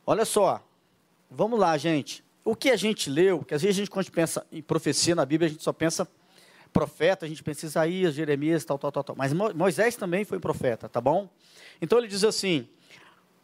Olha 0.06 0.25
só, 0.25 0.62
vamos 1.30 1.58
lá, 1.58 1.76
gente. 1.76 2.25
O 2.44 2.56
que 2.56 2.70
a 2.70 2.76
gente 2.76 3.08
leu, 3.08 3.44
que 3.44 3.54
às 3.54 3.62
vezes 3.62 3.76
a 3.76 3.78
gente, 3.78 3.90
quando 3.90 4.00
a 4.00 4.02
gente 4.04 4.12
pensa 4.12 4.46
em 4.50 4.62
profecia 4.62 5.14
na 5.14 5.25
Bíblia, 5.25 5.49
a 5.49 5.50
gente 5.50 5.62
só 5.62 5.72
pensa 5.72 6.08
profeta, 6.72 7.26
a 7.26 7.28
gente 7.28 7.42
pensa 7.42 7.66
Isaías, 7.66 8.14
Jeremias, 8.14 8.64
tal, 8.64 8.78
tal, 8.78 8.90
tal, 8.90 9.04
tal. 9.04 9.16
Mas 9.16 9.32
Moisés 9.32 9.94
também 9.94 10.25
foi 10.25 10.40
profeta, 10.40 10.88
tá 10.88 11.00
bom? 11.00 11.28
Então 11.80 11.99
ele 11.99 12.08
diz 12.08 12.25
assim, 12.25 12.66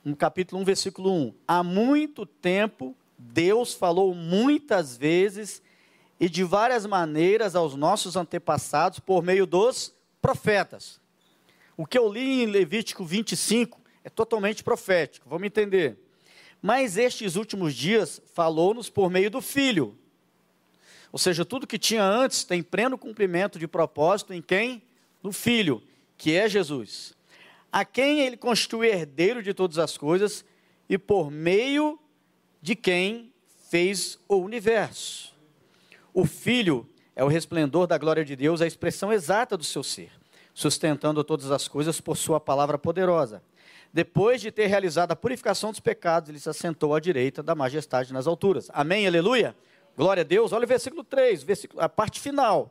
no 0.04 0.16
capítulo 0.16 0.60
1, 0.62 0.64
versículo 0.64 1.12
1: 1.12 1.34
Há 1.46 1.62
muito 1.62 2.24
tempo 2.24 2.96
Deus 3.18 3.74
falou 3.74 4.14
muitas 4.14 4.96
vezes 4.96 5.62
e 6.18 6.28
de 6.28 6.42
várias 6.42 6.86
maneiras 6.86 7.54
aos 7.54 7.74
nossos 7.74 8.16
antepassados 8.16 8.98
por 8.98 9.22
meio 9.22 9.46
dos 9.46 9.94
profetas. 10.20 11.00
O 11.76 11.86
que 11.86 11.98
eu 11.98 12.12
li 12.12 12.42
em 12.42 12.46
Levítico 12.46 13.04
25 13.04 13.80
é 14.02 14.10
totalmente 14.10 14.64
profético, 14.64 15.28
vamos 15.28 15.46
entender. 15.46 15.98
Mas 16.60 16.96
estes 16.96 17.36
últimos 17.36 17.74
dias 17.74 18.20
falou-nos 18.34 18.90
por 18.90 19.10
meio 19.10 19.30
do 19.30 19.40
Filho, 19.40 19.96
ou 21.10 21.18
seja, 21.18 21.44
tudo 21.44 21.66
que 21.66 21.78
tinha 21.78 22.04
antes 22.04 22.44
tem 22.44 22.62
pleno 22.62 22.98
cumprimento 22.98 23.58
de 23.58 23.66
propósito 23.66 24.32
em 24.32 24.42
quem? 24.42 24.82
No 25.22 25.32
Filho, 25.32 25.82
que 26.16 26.34
é 26.34 26.48
Jesus. 26.48 27.14
A 27.72 27.84
quem 27.84 28.20
ele 28.20 28.36
constitui 28.36 28.88
herdeiro 28.88 29.42
de 29.42 29.54
todas 29.54 29.78
as 29.78 29.96
coisas 29.96 30.44
e 30.88 30.98
por 30.98 31.30
meio 31.30 31.98
de 32.60 32.74
quem 32.74 33.32
fez 33.70 34.18
o 34.28 34.36
universo. 34.36 35.34
O 36.12 36.24
Filho 36.24 36.88
é 37.14 37.24
o 37.24 37.28
resplendor 37.28 37.86
da 37.86 37.98
glória 37.98 38.24
de 38.24 38.36
Deus, 38.36 38.60
a 38.60 38.66
expressão 38.66 39.12
exata 39.12 39.56
do 39.56 39.64
seu 39.64 39.82
ser, 39.82 40.10
sustentando 40.54 41.22
todas 41.24 41.50
as 41.50 41.68
coisas 41.68 42.00
por 42.00 42.16
sua 42.16 42.40
palavra 42.40 42.78
poderosa. 42.78 43.42
Depois 43.98 44.40
de 44.40 44.52
ter 44.52 44.66
realizado 44.68 45.10
a 45.10 45.16
purificação 45.16 45.72
dos 45.72 45.80
pecados, 45.80 46.30
ele 46.30 46.38
se 46.38 46.48
assentou 46.48 46.94
à 46.94 47.00
direita 47.00 47.42
da 47.42 47.52
majestade 47.52 48.12
nas 48.12 48.28
alturas. 48.28 48.70
Amém, 48.72 49.04
aleluia? 49.08 49.56
Glória 49.96 50.20
a 50.20 50.24
Deus. 50.24 50.52
Olha 50.52 50.62
o 50.66 50.68
versículo 50.68 51.02
3, 51.02 51.42
versículo, 51.42 51.82
a 51.82 51.88
parte 51.88 52.20
final. 52.20 52.70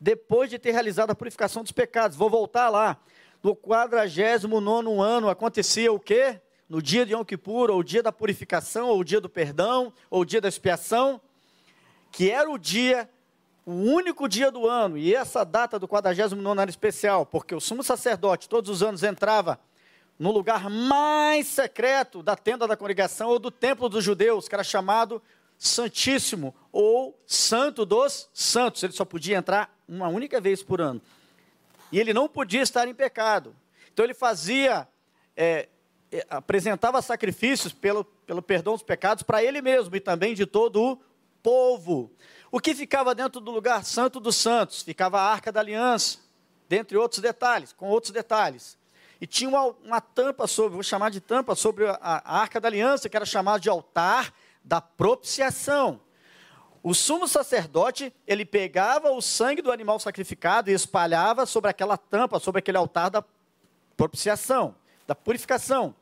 Depois 0.00 0.48
de 0.48 0.58
ter 0.58 0.72
realizado 0.72 1.10
a 1.10 1.14
purificação 1.14 1.62
dos 1.62 1.72
pecados, 1.72 2.16
vou 2.16 2.30
voltar 2.30 2.70
lá. 2.70 2.96
No 3.42 3.54
49 3.54 4.98
ano 4.98 5.28
acontecia 5.28 5.92
o 5.92 6.00
quê? 6.00 6.40
No 6.66 6.80
dia 6.80 7.04
de 7.04 7.12
Yom 7.12 7.22
Kippur, 7.22 7.70
ou 7.70 7.80
o 7.80 7.84
dia 7.84 8.02
da 8.02 8.10
purificação, 8.10 8.88
ou 8.88 9.00
o 9.00 9.04
dia 9.04 9.20
do 9.20 9.28
perdão, 9.28 9.92
ou 10.08 10.22
o 10.22 10.24
dia 10.24 10.40
da 10.40 10.48
expiação, 10.48 11.20
que 12.10 12.30
era 12.30 12.50
o 12.50 12.56
dia, 12.56 13.06
o 13.66 13.72
único 13.72 14.26
dia 14.26 14.50
do 14.50 14.66
ano, 14.66 14.96
e 14.96 15.14
essa 15.14 15.44
data 15.44 15.78
do 15.78 15.86
49 15.86 16.62
era 16.62 16.70
especial, 16.70 17.26
porque 17.26 17.54
o 17.54 17.60
sumo 17.60 17.82
sacerdote 17.82 18.48
todos 18.48 18.70
os 18.70 18.82
anos 18.82 19.02
entrava 19.02 19.60
no 20.18 20.30
lugar 20.30 20.70
mais 20.70 21.46
secreto 21.46 22.22
da 22.22 22.34
tenda 22.34 22.66
da 22.66 22.76
congregação 22.76 23.28
ou 23.28 23.38
do 23.38 23.50
templo 23.50 23.88
dos 23.88 24.02
judeus, 24.02 24.48
que 24.48 24.54
era 24.54 24.64
chamado 24.64 25.22
Santíssimo 25.58 26.54
ou 26.72 27.18
Santo 27.26 27.84
dos 27.84 28.28
Santos. 28.32 28.82
Ele 28.82 28.92
só 28.92 29.04
podia 29.04 29.36
entrar 29.36 29.74
uma 29.88 30.08
única 30.08 30.40
vez 30.40 30.62
por 30.62 30.80
ano. 30.80 31.00
E 31.92 32.00
ele 32.00 32.12
não 32.12 32.28
podia 32.28 32.62
estar 32.62 32.88
em 32.88 32.94
pecado. 32.94 33.54
Então 33.92 34.04
ele 34.04 34.14
fazia, 34.14 34.88
é, 35.36 35.68
é, 36.10 36.26
apresentava 36.28 37.00
sacrifícios 37.00 37.72
pelo, 37.72 38.04
pelo 38.04 38.42
perdão 38.42 38.74
dos 38.74 38.82
pecados 38.82 39.22
para 39.22 39.42
ele 39.42 39.62
mesmo 39.62 39.94
e 39.96 40.00
também 40.00 40.34
de 40.34 40.46
todo 40.46 40.82
o 40.82 41.00
povo. 41.42 42.10
O 42.50 42.58
que 42.58 42.74
ficava 42.74 43.14
dentro 43.14 43.40
do 43.40 43.50
lugar 43.50 43.84
santo 43.84 44.18
dos 44.18 44.36
santos? 44.36 44.82
Ficava 44.82 45.20
a 45.20 45.30
arca 45.30 45.52
da 45.52 45.60
aliança, 45.60 46.18
dentre 46.68 46.96
outros 46.96 47.20
detalhes, 47.20 47.72
com 47.72 47.88
outros 47.88 48.12
detalhes. 48.12 48.76
E 49.20 49.26
tinha 49.26 49.48
uma, 49.48 49.64
uma 49.84 50.00
tampa 50.00 50.46
sobre, 50.46 50.74
vou 50.74 50.82
chamar 50.82 51.10
de 51.10 51.20
tampa, 51.20 51.54
sobre 51.54 51.86
a, 51.86 51.98
a 52.00 52.40
arca 52.40 52.60
da 52.60 52.68
aliança, 52.68 53.08
que 53.08 53.16
era 53.16 53.24
chamada 53.24 53.60
de 53.60 53.68
altar 53.68 54.32
da 54.62 54.80
propiciação. 54.80 56.00
O 56.82 56.94
sumo 56.94 57.26
sacerdote, 57.26 58.12
ele 58.26 58.44
pegava 58.44 59.10
o 59.10 59.20
sangue 59.20 59.62
do 59.62 59.72
animal 59.72 59.98
sacrificado 59.98 60.70
e 60.70 60.74
espalhava 60.74 61.44
sobre 61.46 61.70
aquela 61.70 61.96
tampa, 61.96 62.38
sobre 62.38 62.60
aquele 62.60 62.78
altar 62.78 63.10
da 63.10 63.24
propiciação, 63.96 64.74
da 65.06 65.14
purificação. 65.14 65.94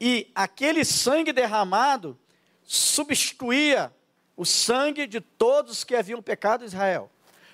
E 0.00 0.30
aquele 0.34 0.84
sangue 0.84 1.32
derramado 1.32 2.18
substituía 2.62 3.92
o 4.36 4.44
sangue 4.44 5.06
de 5.06 5.20
todos 5.20 5.84
que 5.84 5.96
haviam 5.96 6.22
pecado 6.22 6.62
em 6.62 6.66
Israel. 6.66 7.10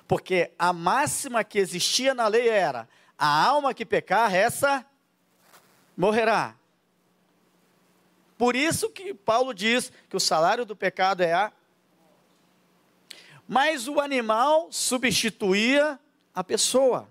Porque 0.08 0.50
a 0.58 0.72
máxima 0.72 1.44
que 1.44 1.58
existia 1.58 2.12
na 2.14 2.26
lei 2.26 2.48
era: 2.48 2.88
a 3.20 3.44
alma 3.46 3.74
que 3.74 3.84
pecar, 3.84 4.34
essa 4.34 4.82
morrerá. 5.94 6.54
Por 8.38 8.56
isso 8.56 8.88
que 8.88 9.12
Paulo 9.12 9.52
diz 9.52 9.92
que 10.08 10.16
o 10.16 10.20
salário 10.20 10.64
do 10.64 10.74
pecado 10.74 11.22
é 11.22 11.34
a. 11.34 11.52
Mas 13.46 13.86
o 13.86 14.00
animal 14.00 14.68
substituía 14.70 16.00
a 16.34 16.42
pessoa. 16.42 17.06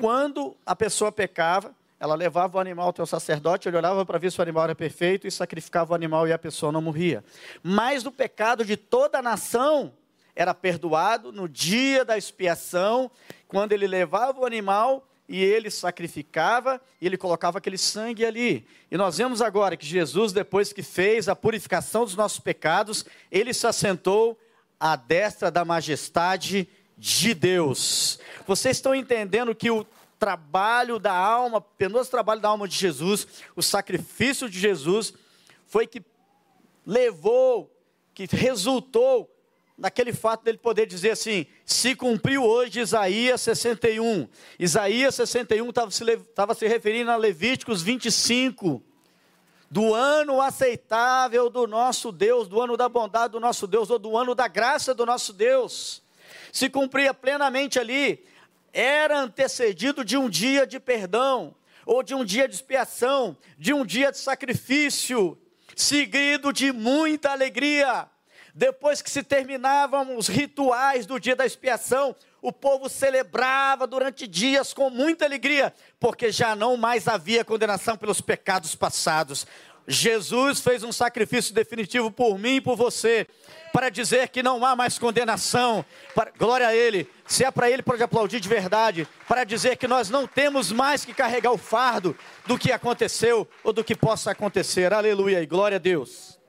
Quando 0.00 0.56
a 0.66 0.74
pessoa 0.74 1.12
pecava, 1.12 1.72
ela 2.00 2.16
levava 2.16 2.58
o 2.58 2.60
animal 2.60 2.88
até 2.88 3.00
o 3.00 3.06
sacerdote, 3.06 3.68
ele 3.68 3.76
olhava 3.76 4.04
para 4.04 4.18
ver 4.18 4.32
se 4.32 4.40
o 4.40 4.42
animal 4.42 4.64
era 4.64 4.74
perfeito 4.74 5.28
e 5.28 5.30
sacrificava 5.30 5.92
o 5.92 5.94
animal 5.94 6.26
e 6.26 6.32
a 6.32 6.38
pessoa 6.38 6.72
não 6.72 6.82
morria. 6.82 7.22
Mas 7.62 8.04
o 8.04 8.10
pecado 8.10 8.64
de 8.64 8.76
toda 8.76 9.20
a 9.20 9.22
nação 9.22 9.92
era 10.34 10.54
perdoado 10.54 11.30
no 11.30 11.48
dia 11.48 12.04
da 12.04 12.16
expiação, 12.16 13.10
quando 13.50 13.72
ele 13.72 13.88
levava 13.88 14.40
o 14.40 14.46
animal 14.46 15.04
e 15.28 15.42
ele 15.42 15.72
sacrificava 15.72 16.80
e 17.00 17.06
ele 17.06 17.16
colocava 17.16 17.58
aquele 17.58 17.76
sangue 17.76 18.24
ali. 18.24 18.64
E 18.88 18.96
nós 18.96 19.18
vemos 19.18 19.42
agora 19.42 19.76
que 19.76 19.84
Jesus, 19.84 20.32
depois 20.32 20.72
que 20.72 20.84
fez 20.84 21.28
a 21.28 21.34
purificação 21.34 22.04
dos 22.04 22.14
nossos 22.14 22.38
pecados, 22.38 23.04
ele 23.28 23.52
se 23.52 23.66
assentou 23.66 24.38
à 24.78 24.94
destra 24.94 25.50
da 25.50 25.64
majestade 25.64 26.68
de 26.96 27.34
Deus. 27.34 28.20
Vocês 28.46 28.76
estão 28.76 28.94
entendendo 28.94 29.52
que 29.52 29.68
o 29.68 29.84
trabalho 30.16 31.00
da 31.00 31.12
alma, 31.12 31.60
penoso 31.60 32.08
trabalho 32.08 32.40
da 32.40 32.50
alma 32.50 32.68
de 32.68 32.76
Jesus, 32.76 33.26
o 33.56 33.62
sacrifício 33.62 34.48
de 34.48 34.60
Jesus, 34.60 35.12
foi 35.66 35.88
que 35.88 36.04
levou, 36.86 37.68
que 38.14 38.26
resultou 38.30 39.28
naquele 39.80 40.12
fato 40.12 40.44
dele 40.44 40.58
poder 40.58 40.86
dizer 40.86 41.12
assim: 41.12 41.46
se 41.64 41.96
cumpriu 41.96 42.44
hoje 42.44 42.80
Isaías 42.80 43.40
61. 43.40 44.28
Isaías 44.58 45.14
61 45.14 45.70
estava 45.70 45.90
se, 45.90 46.04
estava 46.04 46.54
se 46.54 46.68
referindo 46.68 47.10
a 47.10 47.16
Levíticos 47.16 47.82
25. 47.82 48.82
Do 49.70 49.94
ano 49.94 50.40
aceitável 50.40 51.48
do 51.48 51.66
nosso 51.66 52.12
Deus, 52.12 52.48
do 52.48 52.60
ano 52.60 52.76
da 52.76 52.88
bondade 52.88 53.32
do 53.32 53.40
nosso 53.40 53.66
Deus, 53.66 53.88
ou 53.88 53.98
do 53.98 54.16
ano 54.16 54.34
da 54.34 54.48
graça 54.48 54.92
do 54.92 55.06
nosso 55.06 55.32
Deus. 55.32 56.02
Se 56.52 56.68
cumpria 56.68 57.14
plenamente 57.14 57.78
ali, 57.78 58.24
era 58.72 59.18
antecedido 59.20 60.04
de 60.04 60.16
um 60.16 60.28
dia 60.28 60.66
de 60.66 60.78
perdão, 60.78 61.54
ou 61.86 62.02
de 62.02 62.14
um 62.14 62.24
dia 62.24 62.48
de 62.48 62.54
expiação, 62.56 63.36
de 63.56 63.72
um 63.72 63.86
dia 63.86 64.10
de 64.10 64.18
sacrifício, 64.18 65.38
seguido 65.76 66.52
de 66.52 66.72
muita 66.72 67.30
alegria. 67.30 68.08
Depois 68.54 69.00
que 69.00 69.10
se 69.10 69.22
terminavam 69.22 70.16
os 70.16 70.28
rituais 70.28 71.06
do 71.06 71.18
dia 71.18 71.36
da 71.36 71.46
expiação, 71.46 72.14
o 72.42 72.52
povo 72.52 72.88
celebrava 72.88 73.86
durante 73.86 74.26
dias 74.26 74.72
com 74.72 74.90
muita 74.90 75.24
alegria, 75.24 75.72
porque 75.98 76.32
já 76.32 76.56
não 76.56 76.76
mais 76.76 77.06
havia 77.06 77.44
condenação 77.44 77.96
pelos 77.96 78.20
pecados 78.20 78.74
passados. 78.74 79.46
Jesus 79.86 80.60
fez 80.60 80.82
um 80.84 80.92
sacrifício 80.92 81.54
definitivo 81.54 82.10
por 82.10 82.38
mim 82.38 82.56
e 82.56 82.60
por 82.60 82.76
você, 82.76 83.26
para 83.72 83.88
dizer 83.88 84.28
que 84.28 84.42
não 84.42 84.64
há 84.64 84.76
mais 84.76 84.98
condenação. 84.98 85.84
Para, 86.14 86.30
glória 86.36 86.68
a 86.68 86.74
Ele. 86.74 87.08
Se 87.26 87.44
é 87.44 87.50
para 87.50 87.70
Ele, 87.70 87.82
pode 87.82 88.02
aplaudir 88.02 88.40
de 88.40 88.48
verdade. 88.48 89.06
Para 89.26 89.44
dizer 89.44 89.76
que 89.76 89.88
nós 89.88 90.08
não 90.10 90.26
temos 90.26 90.70
mais 90.70 91.04
que 91.04 91.14
carregar 91.14 91.52
o 91.52 91.58
fardo 91.58 92.16
do 92.46 92.58
que 92.58 92.72
aconteceu 92.72 93.48
ou 93.64 93.72
do 93.72 93.84
que 93.84 93.96
possa 93.96 94.30
acontecer. 94.30 94.92
Aleluia 94.92 95.42
e 95.42 95.46
glória 95.46 95.76
a 95.76 95.80
Deus. 95.80 96.39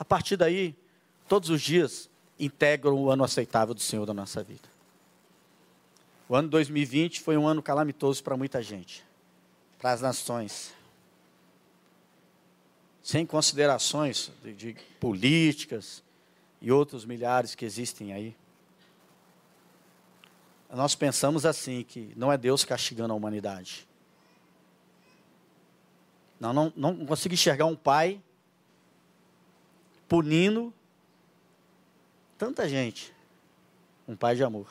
A 0.00 0.04
partir 0.04 0.38
daí, 0.38 0.74
todos 1.28 1.50
os 1.50 1.60
dias 1.60 2.08
integram 2.38 2.94
o 2.94 3.10
ano 3.10 3.22
aceitável 3.22 3.74
do 3.74 3.80
Senhor 3.80 4.06
da 4.06 4.14
nossa 4.14 4.42
vida. 4.42 4.66
O 6.26 6.34
ano 6.34 6.48
2020 6.48 7.20
foi 7.20 7.36
um 7.36 7.46
ano 7.46 7.62
calamitoso 7.62 8.24
para 8.24 8.34
muita 8.34 8.62
gente, 8.62 9.04
para 9.78 9.92
as 9.92 10.00
nações 10.00 10.72
sem 13.02 13.26
considerações 13.26 14.30
de, 14.42 14.54
de 14.54 14.76
políticas 14.98 16.02
e 16.62 16.70
outros 16.70 17.04
milhares 17.04 17.54
que 17.54 17.64
existem 17.64 18.12
aí. 18.12 18.36
Nós 20.72 20.94
pensamos 20.94 21.44
assim, 21.44 21.82
que 21.82 22.12
não 22.16 22.32
é 22.32 22.38
Deus 22.38 22.64
castigando 22.64 23.12
a 23.12 23.16
humanidade. 23.16 23.86
Não, 26.38 26.52
não, 26.52 26.72
não 26.74 27.04
consigo 27.04 27.34
enxergar 27.34 27.66
um 27.66 27.76
pai 27.76 28.22
punindo 30.10 30.74
tanta 32.36 32.68
gente. 32.68 33.14
Um 34.08 34.16
pai 34.16 34.34
de 34.34 34.42
amor. 34.42 34.66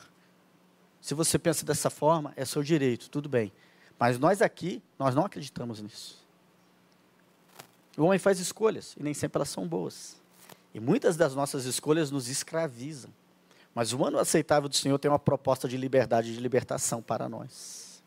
Se 1.00 1.14
você 1.14 1.38
pensa 1.38 1.64
dessa 1.64 1.88
forma, 1.88 2.34
é 2.36 2.44
seu 2.44 2.62
direito, 2.62 3.08
tudo 3.08 3.26
bem. 3.26 3.50
Mas 3.98 4.18
nós 4.18 4.42
aqui, 4.42 4.82
nós 4.98 5.14
não 5.14 5.24
acreditamos 5.24 5.80
nisso. 5.80 6.22
O 7.96 8.04
homem 8.04 8.18
faz 8.18 8.38
escolhas 8.38 8.94
e 8.98 9.02
nem 9.02 9.14
sempre 9.14 9.38
elas 9.38 9.48
são 9.48 9.66
boas. 9.66 10.20
E 10.74 10.78
muitas 10.78 11.16
das 11.16 11.34
nossas 11.34 11.64
escolhas 11.64 12.10
nos 12.10 12.28
escravizam. 12.28 13.10
Mas 13.74 13.94
o 13.94 14.04
ano 14.04 14.18
aceitável 14.18 14.68
do 14.68 14.76
Senhor 14.76 14.98
tem 14.98 15.10
uma 15.10 15.18
proposta 15.18 15.66
de 15.66 15.78
liberdade 15.78 16.30
e 16.30 16.34
de 16.34 16.40
libertação 16.40 17.00
para 17.00 17.30
nós. 17.30 18.02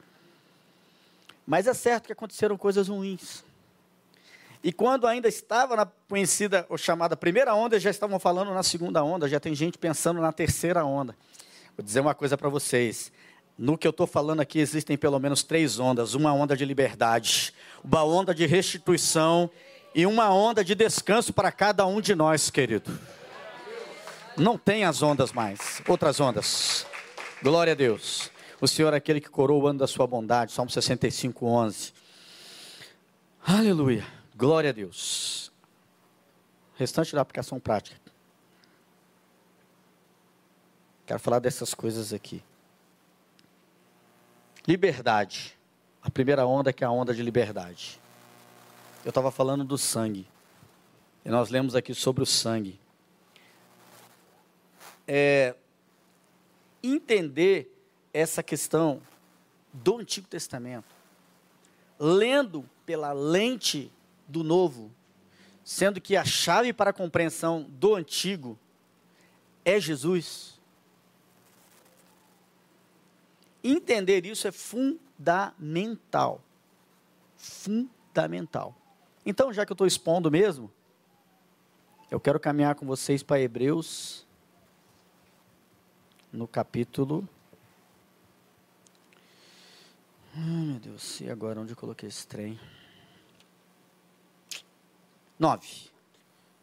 Mas 1.47 1.65
é 1.65 1.73
certo 1.73 2.05
que 2.05 2.13
aconteceram 2.13 2.57
coisas 2.59 2.89
ruins. 2.89 3.43
E 4.63 4.71
quando 4.71 5.05
ainda 5.05 5.27
estava 5.27 5.75
na 5.75 5.85
conhecida 5.85 6.65
ou 6.69 6.77
chamada 6.77 7.17
primeira 7.17 7.53
onda, 7.53 7.77
já 7.77 7.89
estavam 7.89 8.17
falando 8.17 8.53
na 8.53 8.63
segunda 8.63 9.03
onda, 9.03 9.27
já 9.27 9.37
tem 9.37 9.53
gente 9.53 9.77
pensando 9.77 10.21
na 10.21 10.31
terceira 10.31 10.85
onda. 10.85 11.13
Vou 11.75 11.83
dizer 11.83 11.99
uma 11.99 12.15
coisa 12.15 12.37
para 12.37 12.47
vocês. 12.47 13.11
No 13.57 13.77
que 13.77 13.85
eu 13.85 13.91
estou 13.91 14.07
falando 14.07 14.39
aqui, 14.39 14.59
existem 14.59 14.97
pelo 14.97 15.19
menos 15.19 15.43
três 15.43 15.79
ondas: 15.79 16.13
uma 16.13 16.33
onda 16.33 16.55
de 16.55 16.63
liberdade, 16.63 17.53
uma 17.83 18.05
onda 18.05 18.33
de 18.33 18.45
restituição 18.45 19.49
e 19.93 20.05
uma 20.05 20.33
onda 20.33 20.63
de 20.63 20.73
descanso 20.73 21.33
para 21.33 21.51
cada 21.51 21.85
um 21.85 21.99
de 21.99 22.15
nós, 22.15 22.49
querido. 22.49 22.97
Não 24.37 24.57
tem 24.57 24.85
as 24.85 25.03
ondas 25.03 25.33
mais, 25.33 25.81
outras 25.87 26.19
ondas. 26.21 26.87
Glória 27.43 27.73
a 27.73 27.75
Deus. 27.75 28.31
O 28.61 28.67
Senhor 28.67 28.93
é 28.93 28.97
aquele 28.97 29.19
que 29.19 29.29
coroa 29.29 29.65
o 29.65 29.67
ano 29.67 29.79
da 29.79 29.87
sua 29.87 30.07
bondade, 30.07 30.53
Salmo 30.53 30.71
65, 30.71 31.45
11. 31.45 31.93
Aleluia. 33.45 34.22
Glória 34.35 34.69
a 34.69 34.73
Deus. 34.73 35.51
Restante 36.75 37.13
da 37.13 37.21
aplicação 37.21 37.59
prática. 37.59 37.99
Quero 41.05 41.19
falar 41.19 41.39
dessas 41.39 41.73
coisas 41.73 42.13
aqui. 42.13 42.43
Liberdade. 44.67 45.57
A 46.01 46.09
primeira 46.09 46.45
onda 46.45 46.73
que 46.73 46.83
é 46.83 46.87
a 46.87 46.91
onda 46.91 47.13
de 47.13 47.21
liberdade 47.21 48.01
eu 49.03 49.09
estava 49.09 49.31
falando 49.31 49.63
do 49.63 49.77
sangue. 49.77 50.25
E 51.25 51.29
nós 51.29 51.49
lemos 51.49 51.75
aqui 51.75 51.93
sobre 51.93 52.23
o 52.23 52.25
sangue. 52.25 52.79
É, 55.07 55.55
entender 56.81 57.69
essa 58.13 58.41
questão 58.41 59.01
do 59.73 59.97
Antigo 59.97 60.27
Testamento, 60.27 60.93
lendo 61.99 62.69
pela 62.85 63.11
lente 63.11 63.91
do 64.27 64.43
Novo, 64.43 64.91
sendo 65.63 66.01
que 66.01 66.15
a 66.15 66.25
chave 66.25 66.73
para 66.73 66.89
a 66.89 66.93
compreensão 66.93 67.63
do 67.63 67.95
Antigo 67.95 68.57
é 69.63 69.79
Jesus. 69.79 70.59
Entender 73.63 74.25
isso 74.25 74.47
é 74.47 74.51
fundamental. 74.51 76.41
Fundamental. 77.37 78.75
Então, 79.25 79.53
já 79.53 79.65
que 79.65 79.71
eu 79.71 79.75
estou 79.75 79.87
expondo 79.87 80.29
mesmo, 80.29 80.71
eu 82.11 82.19
quero 82.19 82.39
caminhar 82.39 82.75
com 82.75 82.85
vocês 82.85 83.23
para 83.23 83.39
Hebreus, 83.39 84.27
no 86.31 86.47
capítulo. 86.47 87.27
Ai, 90.35 90.65
meu 90.65 90.79
Deus, 90.79 91.21
e 91.21 91.29
agora 91.29 91.61
onde 91.61 91.71
eu 91.71 91.77
coloquei 91.77 92.09
esse 92.09 92.27
trem? 92.27 92.59
9. 95.39 95.67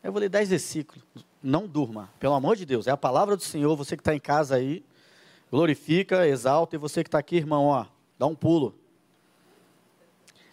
Eu 0.03 0.13
vou 0.13 0.21
ler 0.21 0.29
10 0.29 0.51
versículos. 0.51 1.03
Não 1.43 1.67
durma, 1.67 2.11
pelo 2.19 2.35
amor 2.35 2.57
de 2.57 2.67
Deus, 2.67 2.87
é 2.87 2.91
a 2.91 2.97
palavra 2.97 3.37
do 3.37 3.43
Senhor. 3.43 3.75
Você 3.77 3.97
que 3.97 4.03
está 4.03 4.15
em 4.15 4.21
casa 4.21 4.57
aí, 4.57 4.85
glorifica, 5.51 6.27
exalta, 6.27 6.77
e 6.77 6.79
você 6.79 7.03
que 7.03 7.09
está 7.09 7.19
aqui, 7.19 7.37
irmão, 7.37 7.67
ó, 7.67 7.87
dá 8.19 8.27
um 8.27 8.35
pulo. 8.35 8.75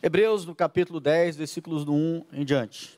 Hebreus, 0.02 0.46
no 0.46 0.56
capítulo 0.56 1.00
10, 1.00 1.36
versículos 1.36 1.84
do 1.84 1.94
1 1.94 2.26
em 2.32 2.46
diante. 2.46 2.98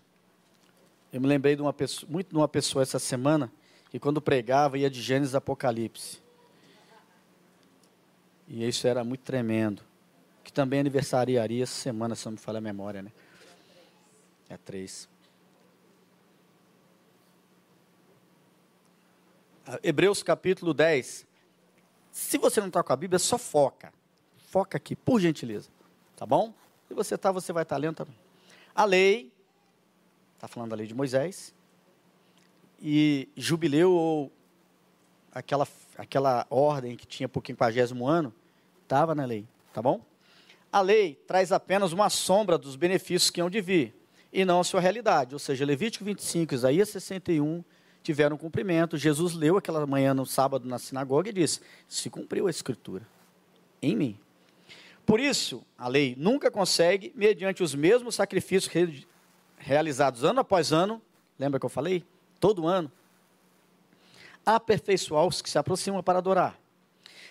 Eu 1.11 1.19
me 1.19 1.27
lembrei 1.27 1.55
de 1.55 1.61
uma 1.61 1.73
pessoa, 1.73 2.11
muito 2.11 2.29
de 2.29 2.35
uma 2.35 2.47
pessoa 2.47 2.83
essa 2.83 2.99
semana, 2.99 3.51
que 3.89 3.99
quando 3.99 4.21
pregava 4.21 4.77
ia 4.77 4.89
de 4.89 5.01
Gênesis 5.01 5.33
Apocalipse. 5.33 6.19
E 8.47 8.67
isso 8.67 8.87
era 8.87 9.03
muito 9.03 9.21
tremendo. 9.21 9.81
Que 10.43 10.53
também 10.53 10.79
aniversariaria 10.79 11.63
essa 11.63 11.73
semana, 11.73 12.15
se 12.15 12.25
não 12.25 12.33
me 12.33 12.37
falha 12.37 12.57
a 12.59 12.61
memória, 12.61 13.01
né? 13.01 13.11
É 14.49 14.57
três. 14.57 15.07
Ah, 19.65 19.79
Hebreus 19.83 20.23
capítulo 20.23 20.73
10. 20.73 21.27
Se 22.11 22.37
você 22.39 22.59
não 22.59 22.67
está 22.67 22.81
com 22.81 22.91
a 22.91 22.95
Bíblia, 22.95 23.19
só 23.19 23.37
foca. 23.37 23.93
Foca 24.49 24.77
aqui, 24.77 24.95
por 24.95 25.21
gentileza. 25.21 25.69
Tá 26.15 26.25
bom? 26.25 26.53
Se 26.87 26.95
você 26.95 27.13
está, 27.13 27.31
você 27.31 27.53
vai 27.53 27.61
estar 27.61 27.77
lendo 27.77 27.97
também. 27.97 28.15
A 28.73 28.83
lei, 28.83 29.31
está 30.33 30.47
falando 30.47 30.71
da 30.71 30.75
lei 30.75 30.87
de 30.87 30.95
Moisés, 30.95 31.53
e 32.81 33.29
jubileu, 33.37 33.91
ou 33.91 34.31
aquela, 35.31 35.67
aquela 35.97 36.47
ordem 36.49 36.95
que 36.95 37.05
tinha 37.05 37.29
por 37.29 37.43
quinquagésimo 37.43 38.07
ano, 38.07 38.33
estava 38.81 39.13
na 39.13 39.25
lei, 39.25 39.45
tá 39.71 39.81
bom? 39.81 40.01
A 40.71 40.81
lei 40.81 41.15
traz 41.27 41.51
apenas 41.51 41.91
uma 41.91 42.09
sombra 42.09 42.57
dos 42.57 42.75
benefícios 42.75 43.29
que 43.29 43.39
hão 43.39 43.49
de 43.49 43.61
vir, 43.61 43.98
e 44.31 44.45
não 44.45 44.59
a 44.59 44.63
sua 44.63 44.79
realidade. 44.79 45.33
Ou 45.35 45.39
seja, 45.39 45.65
Levítico 45.65 46.05
25, 46.05 46.53
Isaías 46.53 46.89
61 46.89 47.63
tiveram 48.03 48.37
cumprimento. 48.37 48.97
Jesus 48.97 49.33
leu 49.33 49.57
aquela 49.57 49.85
manhã 49.85 50.13
no 50.13 50.25
sábado 50.25 50.67
na 50.67 50.79
sinagoga 50.79 51.29
e 51.29 51.33
disse: 51.33 51.61
Se 51.87 52.09
cumpriu 52.09 52.47
a 52.47 52.49
escritura 52.49 53.05
em 53.81 53.95
mim. 53.95 54.19
Por 55.05 55.19
isso, 55.19 55.65
a 55.77 55.87
lei 55.87 56.15
nunca 56.17 56.51
consegue, 56.51 57.11
mediante 57.15 57.63
os 57.63 57.73
mesmos 57.73 58.15
sacrifícios 58.15 58.71
re 58.71 59.07
realizados 59.57 60.23
ano 60.23 60.39
após 60.39 60.71
ano, 60.71 61.01
lembra 61.37 61.59
que 61.59 61.65
eu 61.65 61.69
falei? 61.69 62.05
Todo 62.39 62.65
ano, 62.65 62.89
aperfeiçoar 64.45 65.25
os 65.25 65.41
que 65.41 65.49
se 65.49 65.57
aproximam 65.57 66.01
para 66.01 66.19
adorar. 66.19 66.57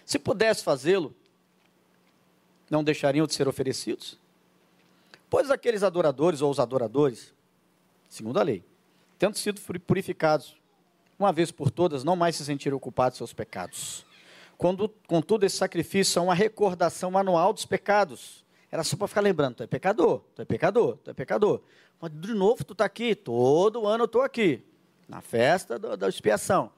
Se 0.04 0.18
pudesse 0.18 0.62
fazê-lo, 0.62 1.14
não 2.68 2.84
deixariam 2.84 3.26
de 3.26 3.34
ser 3.34 3.48
oferecidos? 3.48 4.18
Pois 5.30 5.50
aqueles 5.50 5.82
adoradores 5.82 6.40
ou 6.40 6.50
os 6.50 6.58
adoradores, 6.58 7.34
segundo 8.08 8.38
a 8.38 8.42
lei, 8.42 8.64
tendo 9.18 9.36
sido 9.36 9.60
purificados 9.80 10.56
uma 11.18 11.32
vez 11.32 11.50
por 11.50 11.70
todas, 11.70 12.04
não 12.04 12.14
mais 12.14 12.36
se 12.36 12.44
sentiram 12.44 12.78
culpados 12.78 13.14
de 13.14 13.18
seus 13.18 13.32
pecados. 13.32 14.06
Quando, 14.56 14.88
contudo, 15.06 15.44
esse 15.44 15.56
sacrifício 15.56 16.18
é 16.18 16.22
uma 16.22 16.34
recordação 16.34 17.10
manual 17.10 17.52
dos 17.52 17.66
pecados. 17.66 18.44
Era 18.70 18.84
só 18.84 18.96
para 18.96 19.08
ficar 19.08 19.20
lembrando, 19.20 19.56
tu 19.56 19.62
é 19.62 19.66
pecador, 19.66 20.22
tu 20.34 20.42
é 20.42 20.44
pecador, 20.44 20.96
tu 20.98 21.10
é 21.10 21.14
pecador. 21.14 21.60
Mas 22.00 22.12
de 22.12 22.34
novo 22.34 22.64
tu 22.64 22.72
está 22.72 22.84
aqui, 22.84 23.14
todo 23.14 23.86
ano 23.86 24.04
eu 24.04 24.06
estou 24.06 24.22
aqui, 24.22 24.62
na 25.08 25.20
festa 25.20 25.78
do, 25.78 25.96
da 25.96 26.08
expiação. 26.08 26.70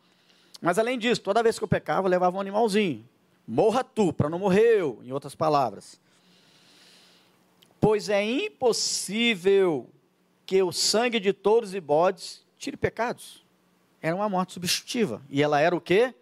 Mas 0.60 0.78
além 0.78 0.98
disso, 0.98 1.20
toda 1.20 1.42
vez 1.42 1.58
que 1.58 1.64
eu 1.64 1.68
pecava, 1.68 2.06
eu 2.06 2.10
levava 2.10 2.36
um 2.36 2.40
animalzinho. 2.40 3.06
Morra 3.46 3.82
tu, 3.82 4.12
para 4.12 4.28
não 4.28 4.38
morrer 4.38 4.80
eu, 4.80 5.00
em 5.02 5.12
outras 5.12 5.34
palavras. 5.34 6.00
Pois 7.80 8.08
é 8.08 8.22
impossível 8.22 9.88
que 10.44 10.62
o 10.62 10.72
sangue 10.72 11.18
de 11.18 11.32
touros 11.32 11.74
e 11.74 11.80
bodes 11.80 12.44
tire 12.58 12.76
pecados. 12.76 13.44
Era 14.02 14.14
uma 14.14 14.28
morte 14.28 14.52
substitutiva. 14.52 15.22
E 15.30 15.42
ela 15.42 15.60
era 15.60 15.74
o 15.74 15.80
quê? 15.80 16.14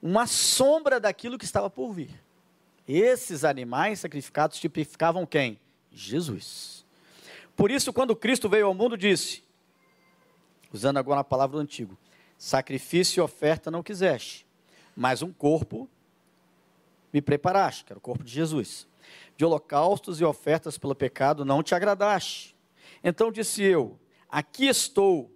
Uma 0.00 0.26
sombra 0.26 1.00
daquilo 1.00 1.38
que 1.38 1.44
estava 1.44 1.68
por 1.68 1.92
vir. 1.92 2.10
Esses 2.86 3.44
animais 3.44 4.00
sacrificados 4.00 4.60
tipificavam 4.60 5.26
quem? 5.26 5.58
Jesus. 5.90 6.84
Por 7.56 7.70
isso, 7.70 7.92
quando 7.92 8.14
Cristo 8.14 8.48
veio 8.48 8.66
ao 8.66 8.74
mundo, 8.74 8.96
disse, 8.96 9.42
usando 10.72 10.98
agora 10.98 11.20
a 11.20 11.24
palavra 11.24 11.56
do 11.56 11.62
antigo: 11.62 11.96
sacrifício 12.38 13.20
e 13.20 13.22
oferta 13.22 13.70
não 13.70 13.82
quiseste, 13.82 14.46
mas 14.94 15.22
um 15.22 15.32
corpo 15.32 15.88
me 17.12 17.22
preparaste, 17.22 17.84
que 17.84 17.92
era 17.92 17.98
o 17.98 18.02
corpo 18.02 18.22
de 18.22 18.30
Jesus. 18.30 18.86
De 19.36 19.44
holocaustos 19.44 20.20
e 20.20 20.24
ofertas 20.24 20.78
pelo 20.78 20.94
pecado 20.94 21.44
não 21.44 21.62
te 21.62 21.74
agradaste. 21.74 22.56
Então 23.02 23.30
disse 23.30 23.62
eu: 23.62 23.98
Aqui 24.28 24.66
estou, 24.66 25.30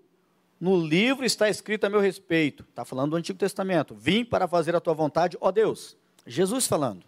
no 0.61 0.77
livro 0.77 1.25
está 1.25 1.49
escrito 1.49 1.85
a 1.85 1.91
meu 1.91 2.01
respeito. 2.01 2.65
Está 2.69 2.85
falando 2.85 3.11
do 3.11 3.17
Antigo 3.17 3.39
Testamento. 3.39 3.95
Vim 3.95 4.25
para 4.25 4.49
fazer 4.49 4.75
a 4.75 4.81
tua 4.81 4.95
vontade, 4.95 5.37
ó 5.41 5.51
Deus. 5.51 5.97
Jesus 6.27 6.67
falando. 6.67 7.05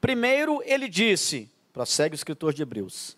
Primeiro 0.00 0.62
ele 0.64 0.88
disse, 0.88 1.50
prossegue 1.72 2.14
o 2.14 2.16
escritor 2.16 2.52
de 2.52 2.62
Hebreus: 2.62 3.16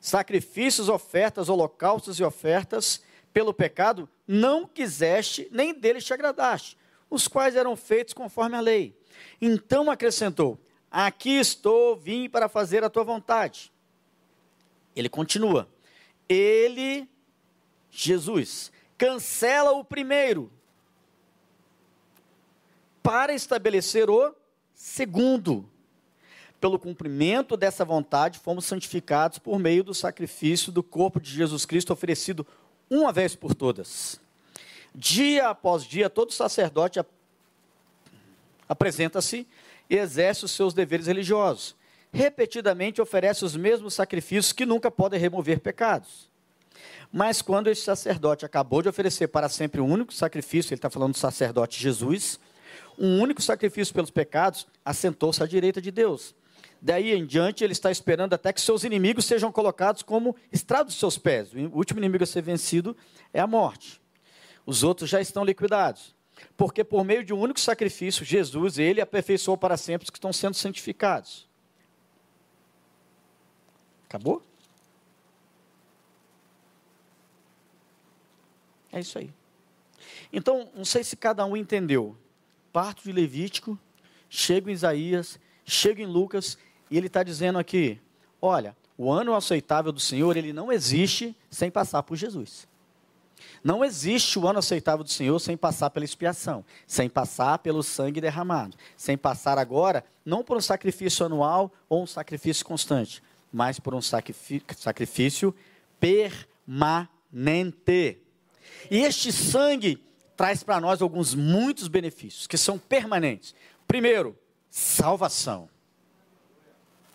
Sacrifícios, 0.00 0.88
ofertas, 0.88 1.48
holocaustos 1.48 2.18
e 2.18 2.24
ofertas 2.24 3.02
pelo 3.32 3.54
pecado 3.54 4.08
não 4.26 4.66
quiseste, 4.66 5.48
nem 5.50 5.74
deles 5.74 6.04
te 6.04 6.12
agradaste, 6.12 6.76
os 7.10 7.28
quais 7.28 7.56
eram 7.56 7.76
feitos 7.76 8.14
conforme 8.14 8.56
a 8.56 8.60
lei. 8.60 8.96
Então 9.40 9.90
acrescentou: 9.90 10.58
Aqui 10.96 11.40
estou, 11.40 11.96
vim 11.96 12.28
para 12.28 12.48
fazer 12.48 12.84
a 12.84 12.88
tua 12.88 13.02
vontade. 13.02 13.72
Ele 14.94 15.08
continua: 15.08 15.68
Ele, 16.28 17.08
Jesus, 17.90 18.70
cancela 18.96 19.72
o 19.72 19.84
primeiro 19.84 20.52
para 23.02 23.34
estabelecer 23.34 24.08
o 24.08 24.32
segundo. 24.72 25.68
Pelo 26.60 26.78
cumprimento 26.78 27.56
dessa 27.56 27.84
vontade, 27.84 28.38
fomos 28.38 28.64
santificados 28.64 29.40
por 29.40 29.58
meio 29.58 29.82
do 29.82 29.94
sacrifício 29.94 30.70
do 30.70 30.80
corpo 30.80 31.20
de 31.20 31.28
Jesus 31.28 31.66
Cristo 31.66 31.92
oferecido 31.92 32.46
uma 32.88 33.12
vez 33.12 33.34
por 33.34 33.52
todas. 33.52 34.20
Dia 34.94 35.48
após 35.48 35.82
dia, 35.82 36.08
todo 36.08 36.30
sacerdote 36.30 37.00
apresenta-se 38.68 39.44
e 39.88 39.96
exerce 39.96 40.44
os 40.44 40.52
seus 40.52 40.74
deveres 40.74 41.06
religiosos. 41.06 41.76
Repetidamente 42.12 43.02
oferece 43.02 43.44
os 43.44 43.56
mesmos 43.56 43.94
sacrifícios 43.94 44.52
que 44.52 44.64
nunca 44.64 44.90
podem 44.90 45.18
remover 45.18 45.60
pecados. 45.60 46.30
Mas 47.12 47.42
quando 47.42 47.68
esse 47.68 47.82
sacerdote 47.82 48.44
acabou 48.44 48.82
de 48.82 48.88
oferecer 48.88 49.28
para 49.28 49.48
sempre 49.48 49.80
um 49.80 49.90
único 49.90 50.12
sacrifício, 50.12 50.72
ele 50.72 50.78
está 50.78 50.90
falando 50.90 51.12
do 51.12 51.18
sacerdote 51.18 51.80
Jesus, 51.80 52.38
um 52.98 53.20
único 53.20 53.42
sacrifício 53.42 53.94
pelos 53.94 54.10
pecados, 54.10 54.66
assentou-se 54.84 55.42
à 55.42 55.46
direita 55.46 55.80
de 55.80 55.90
Deus. 55.90 56.34
Daí 56.80 57.12
em 57.12 57.24
diante, 57.24 57.64
ele 57.64 57.72
está 57.72 57.90
esperando 57.90 58.34
até 58.34 58.52
que 58.52 58.60
seus 58.60 58.84
inimigos 58.84 59.24
sejam 59.24 59.50
colocados 59.50 60.02
como 60.02 60.36
estrado 60.52 60.86
dos 60.86 60.96
seus 60.96 61.16
pés. 61.16 61.52
O 61.54 61.78
último 61.78 61.98
inimigo 61.98 62.24
a 62.24 62.26
ser 62.26 62.42
vencido 62.42 62.96
é 63.32 63.40
a 63.40 63.46
morte. 63.46 64.02
Os 64.66 64.82
outros 64.82 65.08
já 65.08 65.20
estão 65.20 65.44
liquidados. 65.44 66.14
Porque 66.56 66.84
por 66.84 67.04
meio 67.04 67.24
de 67.24 67.32
um 67.32 67.40
único 67.40 67.60
sacrifício, 67.60 68.24
Jesus, 68.24 68.78
ele 68.78 69.00
aperfeiçoou 69.00 69.56
para 69.56 69.76
sempre 69.76 70.04
os 70.04 70.10
que 70.10 70.18
estão 70.18 70.32
sendo 70.32 70.54
santificados. 70.54 71.48
Acabou? 74.06 74.42
É 78.92 79.00
isso 79.00 79.18
aí. 79.18 79.30
Então, 80.32 80.70
não 80.74 80.84
sei 80.84 81.02
se 81.02 81.16
cada 81.16 81.44
um 81.44 81.56
entendeu. 81.56 82.16
Parto 82.72 83.02
de 83.02 83.12
Levítico, 83.12 83.78
chego 84.28 84.70
em 84.70 84.72
Isaías, 84.72 85.38
chego 85.64 86.00
em 86.00 86.06
Lucas 86.06 86.56
e 86.90 86.96
ele 86.96 87.08
está 87.08 87.22
dizendo 87.22 87.58
aqui: 87.58 88.00
olha, 88.40 88.76
o 88.96 89.10
ano 89.10 89.34
aceitável 89.34 89.90
do 89.90 90.00
Senhor, 90.00 90.36
ele 90.36 90.52
não 90.52 90.70
existe 90.70 91.36
sem 91.50 91.70
passar 91.70 92.02
por 92.04 92.16
Jesus. 92.16 92.68
Não 93.62 93.84
existe 93.84 94.38
o 94.38 94.46
ano 94.46 94.58
aceitável 94.58 95.04
do 95.04 95.10
Senhor 95.10 95.38
sem 95.38 95.56
passar 95.56 95.90
pela 95.90 96.04
expiação, 96.04 96.64
sem 96.86 97.08
passar 97.08 97.58
pelo 97.58 97.82
sangue 97.82 98.20
derramado, 98.20 98.76
sem 98.96 99.16
passar 99.16 99.58
agora, 99.58 100.04
não 100.24 100.44
por 100.44 100.56
um 100.56 100.60
sacrifício 100.60 101.26
anual 101.26 101.72
ou 101.88 102.02
um 102.02 102.06
sacrifício 102.06 102.64
constante, 102.64 103.22
mas 103.52 103.78
por 103.78 103.94
um 103.94 104.02
sacrifício 104.02 105.54
permanente. 106.00 108.18
E 108.90 108.98
este 108.98 109.32
sangue 109.32 110.02
traz 110.36 110.62
para 110.62 110.80
nós 110.80 111.00
alguns 111.00 111.34
muitos 111.34 111.88
benefícios 111.88 112.46
que 112.46 112.58
são 112.58 112.78
permanentes. 112.78 113.54
Primeiro, 113.86 114.36
salvação 114.70 115.68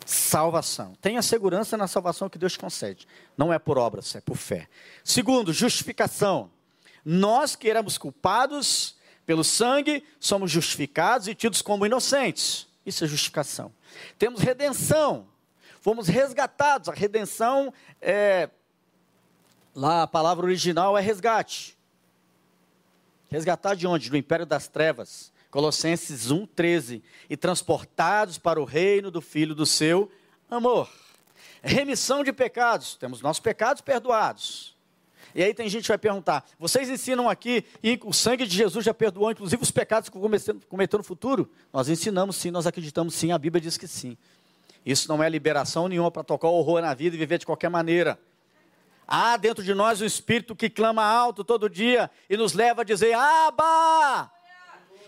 salvação. 0.10 0.96
Tenha 1.02 1.22
segurança 1.22 1.78
na 1.78 1.88
salvação 1.88 2.30
que 2.30 2.38
Deus 2.38 2.58
concede. 2.58 3.08
Não 3.38 3.54
é 3.54 3.60
por 3.60 3.78
obras, 3.78 4.16
é 4.16 4.22
por 4.22 4.36
fé. 4.36 4.68
Segundo, 5.04 5.54
justificação. 5.54 6.52
Nós 7.06 7.56
que 7.56 7.70
éramos 7.70 7.98
culpados 7.98 8.96
pelo 9.26 9.44
sangue, 9.44 10.04
somos 10.20 10.50
justificados 10.50 11.28
e 11.28 11.36
tidos 11.36 11.62
como 11.62 11.86
inocentes. 11.86 12.68
Isso 12.86 13.04
é 13.04 13.08
justificação. 13.08 13.72
Temos 14.18 14.42
redenção. 14.42 15.28
Fomos 15.80 16.08
resgatados. 16.08 16.90
A 16.90 16.94
redenção 16.94 17.72
é. 18.02 18.50
Lá 19.76 20.04
a 20.04 20.08
palavra 20.08 20.46
original 20.46 20.98
é 20.98 21.02
resgate. 21.02 21.78
Resgatar 23.30 23.76
de 23.76 23.86
onde? 23.86 24.10
Do 24.10 24.18
império 24.18 24.46
das 24.46 24.68
trevas 24.68 25.32
Colossenses 25.50 26.32
1,13. 26.32 27.02
E 27.30 27.38
transportados 27.38 28.38
para 28.38 28.62
o 28.62 28.66
reino 28.66 29.10
do 29.10 29.22
Filho 29.22 29.56
do 29.56 29.66
seu 29.66 30.12
amor. 30.50 30.90
Remissão 31.62 32.24
de 32.24 32.32
pecados. 32.32 32.96
Temos 32.96 33.22
nossos 33.22 33.40
pecados 33.40 33.82
perdoados. 33.82 34.78
E 35.34 35.44
aí 35.44 35.54
tem 35.54 35.70
gente 35.70 35.84
que 35.84 35.90
vai 35.90 35.98
perguntar: 35.98 36.46
vocês 36.58 36.90
ensinam 36.90 37.30
aqui 37.30 37.64
e 37.84 38.00
o 38.04 38.14
sangue 38.14 38.46
de 38.46 38.56
Jesus 38.56 38.84
já 38.84 38.94
perdoou, 38.94 39.32
inclusive 39.32 39.62
os 39.62 39.72
pecados 39.72 40.10
que 40.10 40.18
cometeu 40.68 40.98
no 40.98 41.04
futuro? 41.04 41.50
Nós 41.72 41.88
ensinamos 41.90 42.36
sim, 42.36 42.52
nós 42.52 42.66
acreditamos 42.66 43.14
sim, 43.14 43.32
a 43.32 43.38
Bíblia 43.38 43.62
diz 43.62 43.78
que 43.78 43.88
sim. 43.88 44.18
Isso 44.86 45.08
não 45.08 45.22
é 45.22 45.30
liberação 45.30 45.88
nenhuma 45.88 46.10
para 46.10 46.24
tocar 46.24 46.48
horror 46.48 46.82
na 46.82 46.94
vida 46.94 47.16
e 47.16 47.20
viver 47.20 47.38
de 47.38 47.46
qualquer 47.46 47.70
maneira. 47.70 48.20
Há 49.08 49.38
dentro 49.38 49.64
de 49.64 49.74
nós 49.74 50.02
o 50.02 50.06
Espírito 50.06 50.56
que 50.56 50.70
clama 50.70 51.04
alto 51.04 51.44
todo 51.44 51.70
dia 51.70 52.10
e 52.30 52.38
nos 52.38 52.54
leva 52.54 52.82
a 52.82 52.86
dizer: 52.86 53.14
Abba! 53.14 54.32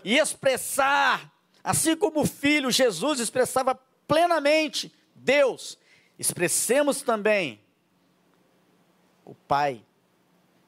E 0.04 0.18
expressar, 0.18 1.32
assim 1.62 1.96
como 1.96 2.20
o 2.20 2.26
Filho 2.26 2.70
Jesus 2.70 3.20
expressava 3.20 3.74
plenamente 4.06 4.92
Deus, 5.14 5.78
expressemos 6.18 7.02
também 7.02 7.60
o 9.24 9.34
Pai, 9.34 9.84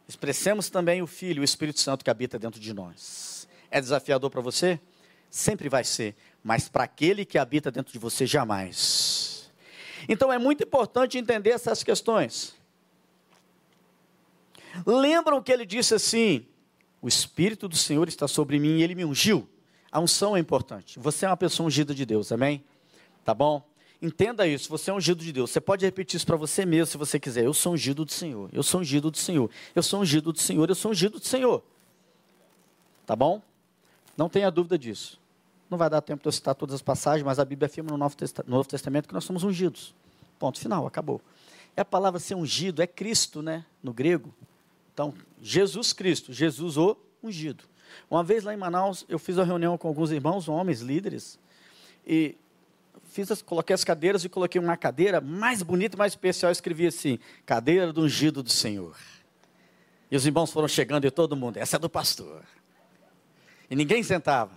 expressemos 0.08 0.70
também 0.70 1.02
o 1.02 1.06
Filho, 1.06 1.42
o 1.42 1.44
Espírito 1.44 1.80
Santo 1.80 2.04
que 2.04 2.10
habita 2.10 2.38
dentro 2.38 2.60
de 2.60 2.72
nós. 2.72 3.48
É 3.70 3.80
desafiador 3.80 4.30
para 4.30 4.40
você? 4.40 4.80
Sempre 5.30 5.68
vai 5.68 5.82
ser, 5.82 6.14
mas 6.42 6.68
para 6.68 6.84
aquele 6.84 7.24
que 7.24 7.38
habita 7.38 7.70
dentro 7.70 7.92
de 7.92 7.98
você, 7.98 8.26
jamais. 8.26 9.50
Então 10.08 10.32
é 10.32 10.38
muito 10.38 10.62
importante 10.62 11.18
entender 11.18 11.50
essas 11.50 11.82
questões. 11.82 12.54
Lembram 14.86 15.42
que 15.42 15.52
ele 15.52 15.66
disse 15.66 15.94
assim: 15.94 16.46
o 17.04 17.08
Espírito 17.08 17.68
do 17.68 17.76
Senhor 17.76 18.08
está 18.08 18.26
sobre 18.26 18.58
mim 18.58 18.78
e 18.78 18.82
ele 18.82 18.94
me 18.94 19.04
ungiu. 19.04 19.46
A 19.92 20.00
unção 20.00 20.34
é 20.34 20.40
importante. 20.40 20.98
Você 20.98 21.26
é 21.26 21.28
uma 21.28 21.36
pessoa 21.36 21.66
ungida 21.66 21.94
de 21.94 22.06
Deus, 22.06 22.32
amém? 22.32 22.64
Tá 23.22 23.34
bom? 23.34 23.62
Entenda 24.00 24.46
isso, 24.46 24.70
você 24.70 24.90
é 24.90 24.94
ungido 24.94 25.22
de 25.22 25.30
Deus. 25.30 25.50
Você 25.50 25.60
pode 25.60 25.84
repetir 25.84 26.16
isso 26.16 26.24
para 26.24 26.36
você 26.38 26.64
mesmo 26.64 26.86
se 26.86 26.96
você 26.96 27.20
quiser. 27.20 27.44
Eu 27.44 27.52
sou 27.52 27.74
ungido 27.74 28.06
do 28.06 28.10
Senhor. 28.10 28.48
Eu 28.54 28.62
sou 28.62 28.80
ungido 28.80 29.10
do 29.10 29.18
Senhor. 29.18 29.50
Eu 29.74 29.82
sou 29.82 30.00
ungido 30.00 30.32
do 30.32 30.38
Senhor. 30.38 30.66
Eu 30.66 30.74
sou 30.74 30.92
ungido 30.92 31.18
do 31.20 31.26
Senhor. 31.26 31.62
Tá 33.04 33.14
bom? 33.14 33.42
Não 34.16 34.30
tenha 34.30 34.50
dúvida 34.50 34.78
disso. 34.78 35.20
Não 35.68 35.76
vai 35.76 35.90
dar 35.90 36.00
tempo 36.00 36.22
de 36.22 36.28
eu 36.28 36.32
citar 36.32 36.54
todas 36.54 36.74
as 36.74 36.80
passagens, 36.80 37.22
mas 37.22 37.38
a 37.38 37.44
Bíblia 37.44 37.66
afirma 37.66 37.90
no 37.90 37.98
Novo, 37.98 38.16
Novo 38.46 38.66
Testamento 38.66 39.08
que 39.08 39.14
nós 39.14 39.24
somos 39.24 39.44
ungidos. 39.44 39.94
Ponto 40.38 40.58
final, 40.58 40.86
acabou. 40.86 41.20
É 41.76 41.82
a 41.82 41.84
palavra 41.84 42.18
ser 42.18 42.34
ungido, 42.34 42.80
é 42.80 42.86
Cristo, 42.86 43.42
né? 43.42 43.66
No 43.82 43.92
grego. 43.92 44.34
Então, 44.94 45.12
Jesus 45.42 45.92
Cristo, 45.92 46.32
Jesus 46.32 46.76
o 46.76 46.96
ungido. 47.20 47.64
Uma 48.08 48.22
vez 48.22 48.44
lá 48.44 48.54
em 48.54 48.56
Manaus, 48.56 49.04
eu 49.08 49.18
fiz 49.18 49.36
uma 49.36 49.44
reunião 49.44 49.76
com 49.76 49.88
alguns 49.88 50.12
irmãos, 50.12 50.48
homens, 50.48 50.80
líderes, 50.80 51.38
e 52.06 52.36
fiz 53.10 53.30
as, 53.30 53.42
coloquei 53.42 53.74
as 53.74 53.82
cadeiras 53.82 54.24
e 54.24 54.28
coloquei 54.28 54.60
uma 54.60 54.76
cadeira 54.76 55.20
mais 55.20 55.62
bonita, 55.62 55.96
mais 55.96 56.12
especial, 56.12 56.52
escrevi 56.52 56.86
assim, 56.86 57.18
cadeira 57.44 57.92
do 57.92 58.02
ungido 58.02 58.40
do 58.40 58.50
Senhor. 58.50 58.96
E 60.10 60.16
os 60.16 60.24
irmãos 60.24 60.52
foram 60.52 60.68
chegando 60.68 61.04
e 61.06 61.10
todo 61.10 61.34
mundo, 61.34 61.56
essa 61.56 61.74
é 61.74 61.78
do 61.78 61.90
pastor. 61.90 62.42
E 63.68 63.74
ninguém 63.74 64.02
sentava. 64.02 64.52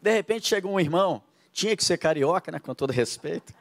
De 0.00 0.12
repente 0.12 0.46
chegou 0.46 0.72
um 0.72 0.80
irmão, 0.80 1.20
tinha 1.52 1.76
que 1.76 1.84
ser 1.84 1.98
carioca, 1.98 2.52
né, 2.52 2.60
com 2.60 2.72
todo 2.72 2.92
respeito, 2.92 3.52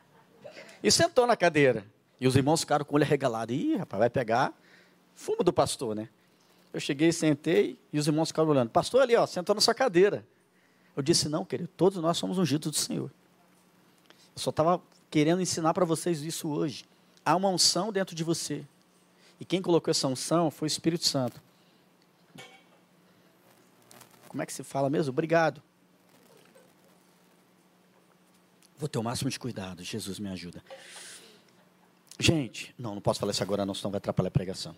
e 0.84 0.92
sentou 0.92 1.26
na 1.26 1.36
cadeira. 1.36 1.84
E 2.20 2.28
os 2.28 2.36
irmãos 2.36 2.60
ficaram 2.60 2.86
com 2.86 2.94
o 2.94 2.96
olho 2.98 3.06
arregalado. 3.06 3.52
Ih, 3.52 3.78
rapaz, 3.78 4.00
vai 4.00 4.10
pegar 4.10 4.54
fumo 5.22 5.44
do 5.44 5.54
pastor, 5.54 5.96
né? 5.96 6.10
Eu 6.74 6.80
cheguei, 6.80 7.12
sentei 7.12 7.78
e 7.94 8.00
os 8.00 8.08
irmãos 8.08 8.30
ficaram 8.30 8.50
olhando. 8.50 8.70
Pastor 8.70 9.02
ali, 9.02 9.16
ó, 9.16 9.28
sentou 9.28 9.54
na 9.54 9.62
sua 9.62 9.74
cadeira. 9.74 10.26
Eu 10.96 11.04
disse, 11.04 11.30
não, 11.30 11.46
querido, 11.46 11.70
todos 11.78 12.02
nós 12.02 12.18
somos 12.18 12.40
ungidos 12.40 12.72
do 12.72 12.78
Senhor. 12.78 13.12
Eu 14.36 14.42
só 14.42 14.50
estava 14.50 14.82
querendo 15.10 15.42
ensinar 15.42 15.74
para 15.74 15.86
vocês 15.86 16.22
isso 16.24 16.50
hoje. 16.50 16.86
Há 17.24 17.36
uma 17.36 17.50
unção 17.50 17.92
dentro 17.92 18.16
de 18.16 18.24
você. 18.24 18.66
E 19.40 19.46
quem 19.46 19.62
colocou 19.62 19.92
essa 19.92 20.08
unção 20.08 20.50
foi 20.50 20.66
o 20.66 20.68
Espírito 20.68 21.08
Santo. 21.08 21.42
Como 24.28 24.42
é 24.42 24.46
que 24.46 24.54
se 24.54 24.64
fala 24.64 24.90
mesmo? 24.90 25.12
Obrigado. 25.12 25.62
Vou 28.78 28.90
ter 28.90 28.98
o 28.98 29.04
máximo 29.04 29.30
de 29.30 29.38
cuidado. 29.38 29.84
Jesus 29.84 30.18
me 30.18 30.30
ajuda. 30.30 30.64
Gente, 32.18 32.74
não, 32.78 32.96
não 32.96 33.02
posso 33.02 33.20
falar 33.20 33.32
isso 33.32 33.44
agora, 33.44 33.66
não, 33.66 33.74
senão 33.74 33.92
vai 33.92 33.98
atrapalhar 33.98 34.30
a 34.30 34.32
pregação. 34.32 34.76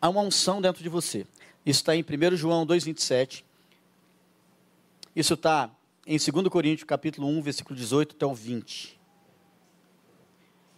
Há 0.00 0.08
uma 0.08 0.20
unção 0.20 0.60
dentro 0.60 0.82
de 0.82 0.88
você. 0.88 1.26
Isso 1.64 1.80
está 1.80 1.96
em 1.96 2.02
1 2.02 2.36
João 2.36 2.66
2,27. 2.66 3.44
Isso 5.14 5.34
está 5.34 5.70
em 6.06 6.18
2 6.18 6.48
Coríntios, 6.48 6.86
capítulo 6.86 7.26
1, 7.28 7.42
versículo 7.42 7.74
18 7.74 8.14
até 8.14 8.26
o 8.26 8.34
20. 8.34 8.96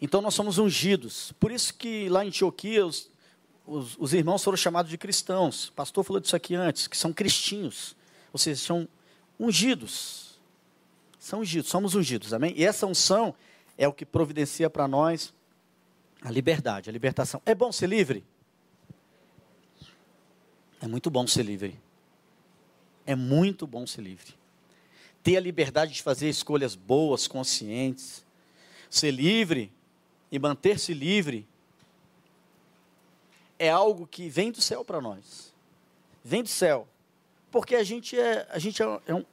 Então 0.00 0.22
nós 0.22 0.34
somos 0.34 0.58
ungidos. 0.58 1.32
Por 1.32 1.50
isso 1.50 1.74
que 1.74 2.08
lá 2.08 2.24
em 2.24 2.28
Antioquia 2.28 2.86
os, 2.86 3.10
os, 3.66 3.96
os, 3.98 4.14
irmãos 4.14 4.42
foram 4.42 4.56
chamados 4.56 4.90
de 4.90 4.96
cristãos. 4.96 5.68
O 5.68 5.72
pastor 5.72 6.04
falou 6.04 6.20
disso 6.20 6.36
aqui 6.36 6.54
antes, 6.54 6.86
que 6.86 6.96
são 6.96 7.12
cristinhos. 7.12 7.96
Ou 8.32 8.38
seja, 8.38 8.60
são 8.60 8.88
ungidos. 9.38 10.38
São 11.18 11.40
ungidos, 11.40 11.68
somos 11.68 11.94
ungidos, 11.94 12.32
amém? 12.32 12.54
E 12.56 12.64
essa 12.64 12.86
unção 12.86 13.34
é 13.76 13.86
o 13.88 13.92
que 13.92 14.06
providencia 14.06 14.70
para 14.70 14.86
nós 14.86 15.34
a 16.22 16.30
liberdade, 16.30 16.88
a 16.88 16.92
libertação. 16.92 17.42
É 17.44 17.54
bom 17.54 17.70
ser 17.72 17.88
livre? 17.88 18.24
É 20.80 20.86
muito 20.86 21.10
bom 21.10 21.26
ser 21.26 21.42
livre. 21.44 21.78
É 23.04 23.14
muito 23.14 23.66
bom 23.66 23.86
ser 23.86 24.02
livre. 24.02 24.34
Ter 25.22 25.36
a 25.36 25.40
liberdade 25.40 25.92
de 25.92 26.02
fazer 26.02 26.28
escolhas 26.28 26.74
boas, 26.74 27.26
conscientes. 27.26 28.24
Ser 28.88 29.10
livre 29.10 29.72
e 30.30 30.38
manter-se 30.38 30.94
livre 30.94 31.46
é 33.58 33.68
algo 33.68 34.06
que 34.06 34.28
vem 34.28 34.52
do 34.52 34.60
céu 34.60 34.84
para 34.84 35.00
nós. 35.00 35.52
Vem 36.22 36.42
do 36.42 36.48
céu. 36.48 36.86
Porque 37.50 37.74
a 37.74 37.82
gente 37.82 38.18
é, 38.18 38.46
a 38.50 38.58
gente 38.58 38.82
é, 38.82 39.00
é 39.06 39.14
um, 39.14 39.24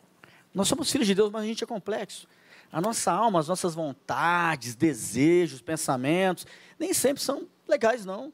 nós 0.54 0.68
somos 0.68 0.90
filhos 0.92 1.06
de 1.06 1.14
Deus, 1.14 1.30
mas 1.30 1.44
a 1.44 1.46
gente 1.46 1.64
é 1.64 1.68
complexo. 1.68 2.28
A 2.72 2.82
nossa 2.82 3.12
alma, 3.12 3.40
as 3.40 3.48
nossas 3.48 3.76
vontades, 3.76 4.76
desejos, 4.76 5.62
pensamentos, 5.62 6.48
nem 6.80 6.94
sempre 6.94 7.22
são 7.22 7.48
legais, 7.68 8.06
não. 8.06 8.34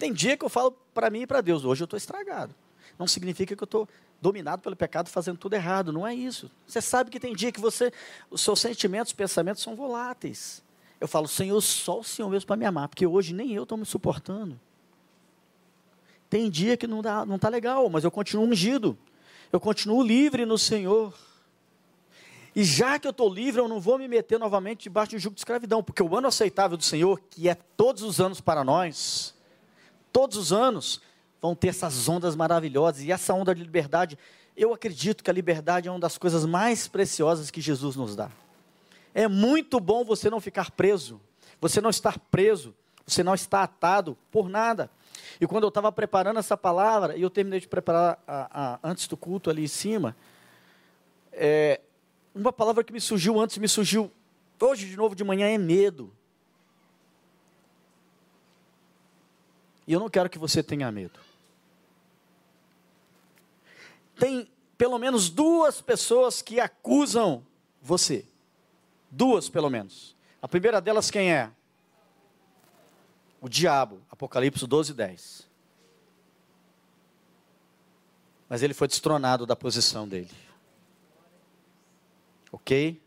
Tem 0.00 0.14
dia 0.14 0.34
que 0.34 0.42
eu 0.42 0.48
falo 0.48 0.72
para 0.94 1.10
mim 1.10 1.20
e 1.20 1.26
para 1.26 1.42
Deus, 1.42 1.62
hoje 1.62 1.82
eu 1.82 1.84
estou 1.84 1.98
estragado. 1.98 2.54
Não 2.98 3.06
significa 3.06 3.54
que 3.54 3.62
eu 3.62 3.66
estou 3.66 3.86
dominado 4.18 4.62
pelo 4.62 4.74
pecado, 4.74 5.10
fazendo 5.10 5.36
tudo 5.36 5.52
errado. 5.52 5.92
Não 5.92 6.06
é 6.06 6.14
isso. 6.14 6.50
Você 6.66 6.80
sabe 6.80 7.10
que 7.10 7.20
tem 7.20 7.34
dia 7.34 7.52
que 7.52 7.60
você, 7.60 7.92
os 8.30 8.40
seus 8.40 8.60
sentimentos, 8.60 9.12
pensamentos 9.12 9.62
são 9.62 9.76
voláteis. 9.76 10.62
Eu 10.98 11.06
falo, 11.06 11.28
Senhor, 11.28 11.60
só 11.60 12.00
o 12.00 12.04
Senhor 12.04 12.30
mesmo 12.30 12.46
para 12.46 12.56
me 12.56 12.64
amar, 12.64 12.88
porque 12.88 13.06
hoje 13.06 13.34
nem 13.34 13.52
eu 13.52 13.64
estou 13.64 13.76
me 13.76 13.84
suportando. 13.84 14.58
Tem 16.30 16.48
dia 16.48 16.78
que 16.78 16.86
não 16.86 17.00
está 17.00 17.26
não 17.26 17.38
tá 17.38 17.50
legal, 17.50 17.90
mas 17.90 18.02
eu 18.02 18.10
continuo 18.10 18.46
ungido. 18.46 18.96
Eu 19.52 19.60
continuo 19.60 20.02
livre 20.02 20.46
no 20.46 20.56
Senhor. 20.56 21.12
E 22.56 22.64
já 22.64 22.98
que 22.98 23.06
eu 23.06 23.10
estou 23.10 23.28
livre, 23.28 23.60
eu 23.60 23.68
não 23.68 23.78
vou 23.78 23.98
me 23.98 24.08
meter 24.08 24.38
novamente 24.38 24.84
debaixo 24.84 25.10
de 25.10 25.16
um 25.16 25.20
jugo 25.20 25.34
de 25.34 25.42
escravidão, 25.42 25.82
porque 25.82 26.02
o 26.02 26.16
ano 26.16 26.26
aceitável 26.26 26.78
do 26.78 26.84
Senhor, 26.84 27.20
que 27.28 27.50
é 27.50 27.54
todos 27.54 28.02
os 28.02 28.18
anos 28.18 28.40
para 28.40 28.64
nós, 28.64 29.38
todos 30.12 30.36
os 30.36 30.52
anos 30.52 31.00
vão 31.40 31.54
ter 31.54 31.68
essas 31.68 32.08
ondas 32.08 32.36
maravilhosas. 32.36 33.02
E 33.02 33.12
essa 33.12 33.32
onda 33.34 33.54
de 33.54 33.62
liberdade, 33.62 34.18
eu 34.56 34.72
acredito 34.72 35.24
que 35.24 35.30
a 35.30 35.32
liberdade 35.32 35.88
é 35.88 35.90
uma 35.90 36.00
das 36.00 36.18
coisas 36.18 36.44
mais 36.44 36.86
preciosas 36.86 37.50
que 37.50 37.60
Jesus 37.60 37.96
nos 37.96 38.14
dá. 38.14 38.30
É 39.14 39.26
muito 39.26 39.80
bom 39.80 40.04
você 40.04 40.30
não 40.30 40.40
ficar 40.40 40.70
preso, 40.70 41.20
você 41.60 41.80
não 41.80 41.90
estar 41.90 42.18
preso, 42.30 42.74
você 43.06 43.22
não 43.22 43.34
estar 43.34 43.62
atado 43.62 44.16
por 44.30 44.48
nada. 44.48 44.90
E 45.40 45.46
quando 45.46 45.64
eu 45.64 45.68
estava 45.68 45.90
preparando 45.90 46.38
essa 46.38 46.56
palavra, 46.56 47.16
e 47.16 47.22
eu 47.22 47.30
terminei 47.30 47.60
de 47.60 47.66
preparar 47.66 48.22
a, 48.26 48.74
a, 48.74 48.78
antes 48.84 49.08
do 49.08 49.16
culto 49.16 49.50
ali 49.50 49.64
em 49.64 49.68
cima, 49.68 50.14
é, 51.32 51.80
uma 52.34 52.52
palavra 52.52 52.84
que 52.84 52.92
me 52.92 53.00
surgiu 53.00 53.40
antes, 53.40 53.58
me 53.58 53.68
surgiu 53.68 54.10
hoje 54.60 54.86
de 54.86 54.96
novo 54.96 55.14
de 55.14 55.24
manhã 55.24 55.48
é 55.48 55.58
medo. 55.58 56.12
E 59.90 59.92
eu 59.92 59.98
não 59.98 60.08
quero 60.08 60.30
que 60.30 60.38
você 60.38 60.62
tenha 60.62 60.88
medo. 60.92 61.18
Tem 64.14 64.48
pelo 64.78 65.00
menos 65.00 65.28
duas 65.28 65.80
pessoas 65.80 66.40
que 66.40 66.60
acusam 66.60 67.44
você. 67.82 68.24
Duas, 69.10 69.48
pelo 69.48 69.68
menos. 69.68 70.14
A 70.40 70.46
primeira 70.46 70.80
delas 70.80 71.10
quem 71.10 71.32
é? 71.32 71.50
O 73.40 73.48
diabo, 73.48 74.00
Apocalipse 74.08 74.64
12, 74.64 74.94
10. 74.94 75.48
Mas 78.48 78.62
ele 78.62 78.74
foi 78.74 78.86
destronado 78.86 79.44
da 79.44 79.56
posição 79.56 80.06
dele. 80.06 80.30
Ok? 82.52 83.02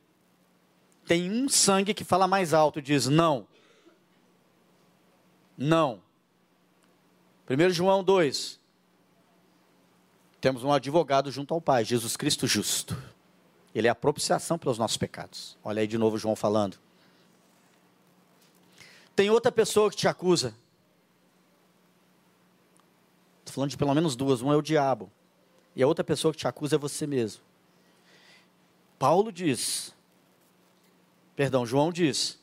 Tem 1.06 1.32
um 1.32 1.48
sangue 1.48 1.94
que 1.94 2.04
fala 2.04 2.28
mais 2.28 2.54
alto 2.54 2.80
e 2.80 2.82
diz: 2.82 3.08
não. 3.08 3.48
Não. 5.58 6.04
1 7.50 7.70
João 7.72 8.04
2. 8.04 8.60
Temos 10.40 10.64
um 10.64 10.72
advogado 10.72 11.32
junto 11.32 11.54
ao 11.54 11.62
Pai, 11.62 11.86
Jesus 11.86 12.16
Cristo 12.18 12.48
justo. 12.48 13.02
Ele 13.74 13.88
é 13.88 13.90
a 13.90 13.96
propiciação 13.96 14.58
pelos 14.58 14.78
nossos 14.78 14.98
pecados. 14.98 15.58
Olha 15.64 15.82
aí 15.82 15.88
de 15.88 15.98
novo 15.98 16.18
João 16.18 16.36
falando. 16.36 16.78
Tem 19.16 19.30
outra 19.30 19.52
pessoa 19.52 19.90
que 19.90 19.96
te 19.96 20.08
acusa. 20.08 20.54
Estou 23.40 23.54
falando 23.54 23.70
de 23.70 23.78
pelo 23.78 23.94
menos 23.94 24.16
duas. 24.16 24.42
Um 24.42 24.52
é 24.52 24.56
o 24.56 24.62
diabo. 24.62 25.12
E 25.76 25.84
a 25.84 25.88
outra 25.88 26.04
pessoa 26.04 26.32
que 26.32 26.38
te 26.38 26.48
acusa 26.48 26.76
é 26.76 26.80
você 26.80 27.08
mesmo. 27.08 27.42
Paulo 28.98 29.32
diz, 29.32 29.94
perdão, 31.36 31.66
João 31.66 31.92
diz, 31.92 32.40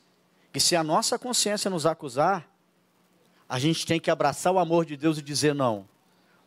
que 0.51 0.59
se 0.59 0.75
a 0.75 0.83
nossa 0.83 1.17
consciência 1.17 1.71
nos 1.71 1.85
acusar, 1.85 2.50
a 3.51 3.59
gente 3.59 3.85
tem 3.85 3.99
que 3.99 4.09
abraçar 4.09 4.53
o 4.53 4.59
amor 4.59 4.85
de 4.85 4.95
Deus 4.95 5.17
e 5.17 5.21
dizer 5.21 5.53
não. 5.53 5.85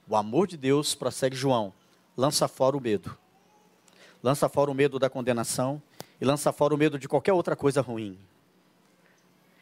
O 0.09 0.17
amor 0.17 0.47
de 0.47 0.57
Deus, 0.57 0.95
prossegue 0.95 1.37
João, 1.37 1.71
lança 2.17 2.49
fora 2.49 2.75
o 2.75 2.81
medo. 2.81 3.15
Lança 4.23 4.49
fora 4.49 4.71
o 4.71 4.75
medo 4.75 4.99
da 4.99 5.11
condenação 5.11 5.83
e 6.19 6.25
lança 6.25 6.51
fora 6.51 6.75
o 6.75 6.79
medo 6.79 6.99
de 6.99 7.07
qualquer 7.07 7.35
outra 7.35 7.55
coisa 7.55 7.83
ruim. 7.83 8.19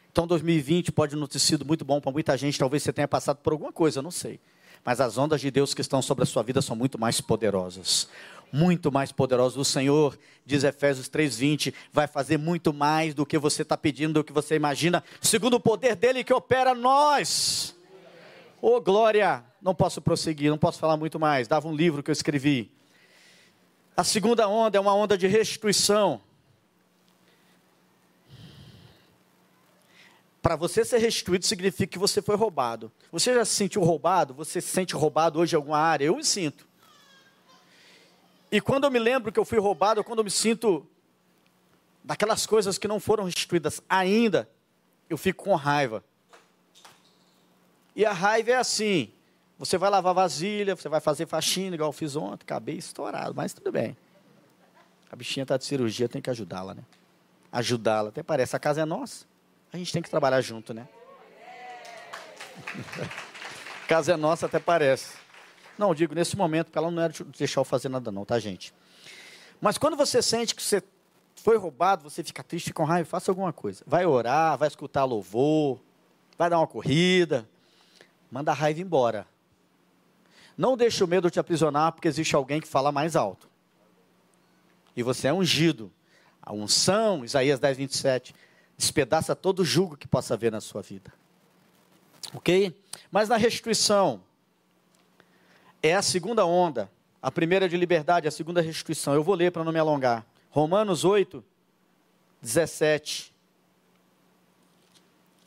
Então 0.09 0.25
2020 0.25 0.93
pode 0.93 1.17
não 1.17 1.27
ter 1.27 1.39
sido 1.39 1.65
muito 1.65 1.83
bom 1.83 1.99
para 1.99 2.13
muita 2.13 2.37
gente, 2.37 2.57
talvez 2.57 2.81
você 2.81 2.93
tenha 2.93 3.09
passado 3.09 3.39
por 3.39 3.51
alguma 3.51 3.73
coisa, 3.73 3.99
eu 3.99 4.03
não 4.03 4.11
sei. 4.11 4.39
Mas 4.85 5.01
as 5.01 5.17
ondas 5.17 5.41
de 5.41 5.51
Deus 5.51 5.73
que 5.73 5.81
estão 5.81 6.01
sobre 6.01 6.23
a 6.23 6.25
sua 6.25 6.43
vida 6.43 6.61
são 6.61 6.77
muito 6.77 6.97
mais 6.97 7.19
poderosas 7.19 8.07
muito 8.53 8.91
mais 8.91 9.11
poderosos. 9.11 9.57
O 9.57 9.65
Senhor, 9.65 10.17
diz 10.45 10.63
Efésios 10.63 11.09
3,20, 11.09 11.73
vai 11.91 12.05
fazer 12.05 12.37
muito 12.37 12.71
mais 12.71 13.15
do 13.15 13.25
que 13.25 13.39
você 13.39 13.63
está 13.63 13.75
pedindo, 13.75 14.13
do 14.13 14.23
que 14.23 14.31
você 14.31 14.55
imagina, 14.55 15.03
segundo 15.19 15.55
o 15.55 15.59
poder 15.59 15.95
dele 15.95 16.23
que 16.23 16.31
opera 16.31 16.75
nós. 16.75 17.75
Ô 18.61 18.75
oh, 18.75 18.81
glória! 18.81 19.43
Não 19.59 19.73
posso 19.73 20.01
prosseguir, 20.01 20.51
não 20.51 20.57
posso 20.57 20.77
falar 20.77 20.95
muito 20.95 21.19
mais. 21.19 21.47
Dava 21.47 21.67
um 21.67 21.75
livro 21.75 22.03
que 22.03 22.11
eu 22.11 22.13
escrevi. 22.13 22.71
A 23.97 24.03
segunda 24.03 24.47
onda 24.47 24.77
é 24.77 24.81
uma 24.81 24.93
onda 24.93 25.17
de 25.17 25.25
restituição. 25.25 26.21
Para 30.41 30.55
você 30.57 30.83
ser 30.83 30.97
restituído 30.97 31.45
significa 31.45 31.87
que 31.87 31.99
você 31.99 32.21
foi 32.21 32.35
roubado. 32.35 32.91
Você 33.11 33.33
já 33.33 33.45
se 33.45 33.53
sentiu 33.53 33.81
roubado? 33.81 34.33
Você 34.33 34.59
se 34.59 34.67
sente 34.67 34.93
roubado 34.93 35.39
hoje 35.39 35.55
em 35.55 35.57
alguma 35.57 35.79
área? 35.79 36.05
Eu 36.05 36.15
me 36.17 36.23
sinto. 36.23 36.67
E 38.53 38.61
quando 38.61 38.83
eu 38.83 38.91
me 38.91 38.99
lembro 38.99 39.31
que 39.31 39.39
eu 39.39 39.45
fui 39.45 39.57
roubado, 39.57 40.03
quando 40.03 40.19
eu 40.19 40.23
me 40.23 40.29
sinto 40.29 40.85
daquelas 42.03 42.45
coisas 42.45 42.77
que 42.77 42.87
não 42.87 42.99
foram 42.99 43.23
restituídas 43.23 43.81
ainda, 43.89 44.47
eu 45.09 45.17
fico 45.17 45.45
com 45.45 45.55
raiva. 45.55 46.03
E 47.95 48.05
a 48.05 48.13
raiva 48.13 48.51
é 48.51 48.55
assim: 48.57 49.11
você 49.57 49.75
vai 49.75 49.89
lavar 49.89 50.13
vasilha, 50.13 50.75
você 50.75 50.87
vai 50.87 50.99
fazer 50.99 51.25
faxina, 51.25 51.73
igual 51.73 51.89
eu 51.89 51.93
fiz 51.93 52.15
ontem, 52.15 52.43
acabei 52.43 52.75
estourado, 52.75 53.33
mas 53.33 53.53
tudo 53.53 53.71
bem. 53.71 53.97
A 55.11 55.15
bichinha 55.15 55.45
está 55.45 55.57
de 55.57 55.65
cirurgia, 55.65 56.07
tem 56.07 56.21
que 56.21 56.29
ajudá-la, 56.29 56.75
né? 56.75 56.83
Ajudá-la, 57.51 58.09
até 58.09 58.21
parece, 58.21 58.55
a 58.55 58.59
casa 58.59 58.81
é 58.81 58.85
nossa, 58.85 59.25
a 59.71 59.77
gente 59.77 59.91
tem 59.91 60.03
que 60.03 60.11
trabalhar 60.11 60.41
junto, 60.41 60.75
né? 60.75 60.87
a 63.01 63.87
casa 63.89 64.13
é 64.13 64.15
nossa, 64.15 64.45
até 64.45 64.59
parece. 64.59 65.22
Não, 65.83 65.93
digo 65.93 66.15
nesse 66.15 66.37
momento, 66.37 66.67
porque 66.67 66.77
ela 66.77 66.89
não 66.89 67.03
era 67.03 67.11
de 67.11 67.25
deixar 67.25 67.59
eu 67.59 67.65
fazer 67.65 67.89
nada 67.89 68.09
não, 68.09 68.23
tá, 68.23 68.39
gente? 68.39 68.73
Mas 69.59 69.77
quando 69.77 69.97
você 69.97 70.21
sente 70.21 70.55
que 70.55 70.63
você 70.63 70.81
Foi 71.35 71.57
roubado, 71.57 72.09
você 72.09 72.23
fica 72.23 72.41
triste 72.41 72.71
com 72.71 72.85
raiva, 72.85 73.09
faça 73.09 73.29
alguma 73.29 73.51
coisa. 73.51 73.83
Vai 73.85 74.05
orar, 74.05 74.57
vai 74.57 74.69
escutar 74.69 75.03
louvor, 75.03 75.77
vai 76.37 76.49
dar 76.49 76.57
uma 76.57 76.67
corrida. 76.67 77.45
Manda 78.31 78.51
a 78.51 78.53
raiva 78.53 78.79
embora. 78.79 79.27
Não 80.57 80.77
deixe 80.77 81.03
o 81.03 81.07
medo 81.07 81.29
te 81.29 81.41
aprisionar, 81.41 81.91
porque 81.91 82.07
existe 82.07 82.33
alguém 82.33 82.61
que 82.61 82.67
fala 82.67 82.93
mais 82.93 83.17
alto. 83.17 83.49
E 84.95 85.03
você 85.03 85.27
é 85.27 85.33
ungido. 85.33 85.91
A 86.41 86.53
unção, 86.53 87.25
Isaías 87.25 87.59
10, 87.59 87.77
27, 87.77 88.33
despedaça 88.77 89.35
todo 89.35 89.65
julgo 89.65 89.97
que 89.97 90.07
possa 90.07 90.35
haver 90.35 90.51
na 90.51 90.61
sua 90.61 90.81
vida. 90.81 91.11
Ok? 92.33 92.73
Mas 93.11 93.27
na 93.27 93.35
restituição, 93.35 94.23
é 95.83 95.93
a 95.93 96.01
segunda 96.01 96.45
onda. 96.45 96.89
A 97.21 97.29
primeira 97.29 97.65
é 97.65 97.67
de 97.67 97.75
liberdade, 97.75 98.27
a 98.27 98.31
segunda 98.31 98.61
é 98.61 98.63
restituição. 98.63 99.13
Eu 99.13 99.23
vou 99.23 99.35
ler 99.35 99.51
para 99.51 99.65
não 99.65 99.71
me 99.71 99.79
alongar. 99.79 100.25
Romanos 100.49 101.03
8, 101.03 101.43
17. 102.41 103.33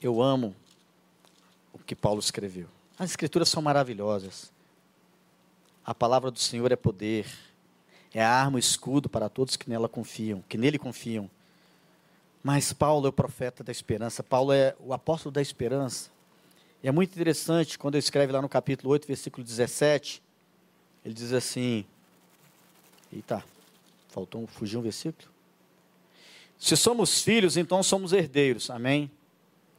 Eu 0.00 0.22
amo 0.22 0.54
o 1.72 1.78
que 1.78 1.96
Paulo 1.96 2.20
escreveu. 2.20 2.68
As 2.98 3.10
escrituras 3.10 3.48
são 3.48 3.62
maravilhosas. 3.62 4.52
A 5.84 5.94
palavra 5.94 6.30
do 6.30 6.38
Senhor 6.38 6.70
é 6.70 6.76
poder. 6.76 7.26
É 8.12 8.22
arma, 8.22 8.58
escudo 8.58 9.08
para 9.08 9.28
todos 9.28 9.56
que 9.56 9.68
nela 9.68 9.88
confiam, 9.88 10.42
que 10.48 10.58
nele 10.58 10.78
confiam. 10.78 11.30
Mas 12.42 12.72
Paulo 12.72 13.06
é 13.06 13.08
o 13.10 13.12
profeta 13.12 13.64
da 13.64 13.72
esperança. 13.72 14.22
Paulo 14.22 14.52
é 14.52 14.74
o 14.80 14.92
apóstolo 14.92 15.32
da 15.32 15.42
esperança. 15.42 16.10
E 16.82 16.88
é 16.88 16.92
muito 16.92 17.12
interessante 17.12 17.78
quando 17.78 17.94
ele 17.94 18.04
escreve 18.04 18.32
lá 18.32 18.40
no 18.40 18.48
capítulo 18.48 18.92
8, 18.92 19.06
versículo 19.06 19.44
17. 19.44 20.22
Ele 21.06 21.14
diz 21.14 21.32
assim: 21.32 21.84
Eita, 23.12 23.42
faltou 24.08 24.44
fugir 24.48 24.76
um 24.76 24.82
versículo. 24.82 25.28
Se 26.58 26.76
somos 26.76 27.22
filhos, 27.22 27.56
então 27.56 27.80
somos 27.80 28.12
herdeiros. 28.12 28.70
Amém? 28.70 29.08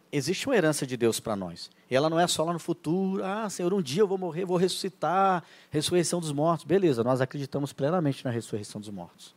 Existe 0.10 0.48
uma 0.48 0.56
herança 0.56 0.88
de 0.88 0.96
Deus 0.96 1.20
para 1.20 1.36
nós. 1.36 1.70
E 1.92 1.96
ela 1.98 2.10
não 2.10 2.18
é 2.18 2.26
só 2.28 2.46
lá 2.46 2.54
no 2.54 2.60
futuro. 2.60 3.26
Ah, 3.26 3.50
Senhor, 3.50 3.74
um 3.74 3.82
dia 3.82 4.04
eu 4.04 4.08
vou 4.08 4.18
morrer, 4.18 4.46
vou 4.46 4.56
ressuscitar. 4.56 5.44
Ressurreição 5.70 6.22
dos 6.22 6.32
mortos. 6.32 6.66
Beleza, 6.66 7.04
nós 7.04 7.20
acreditamos 7.20 7.74
plenamente 7.74 8.24
na 8.24 8.32
ressurreição 8.32 8.80
dos 8.80 8.90
mortos. 8.90 9.36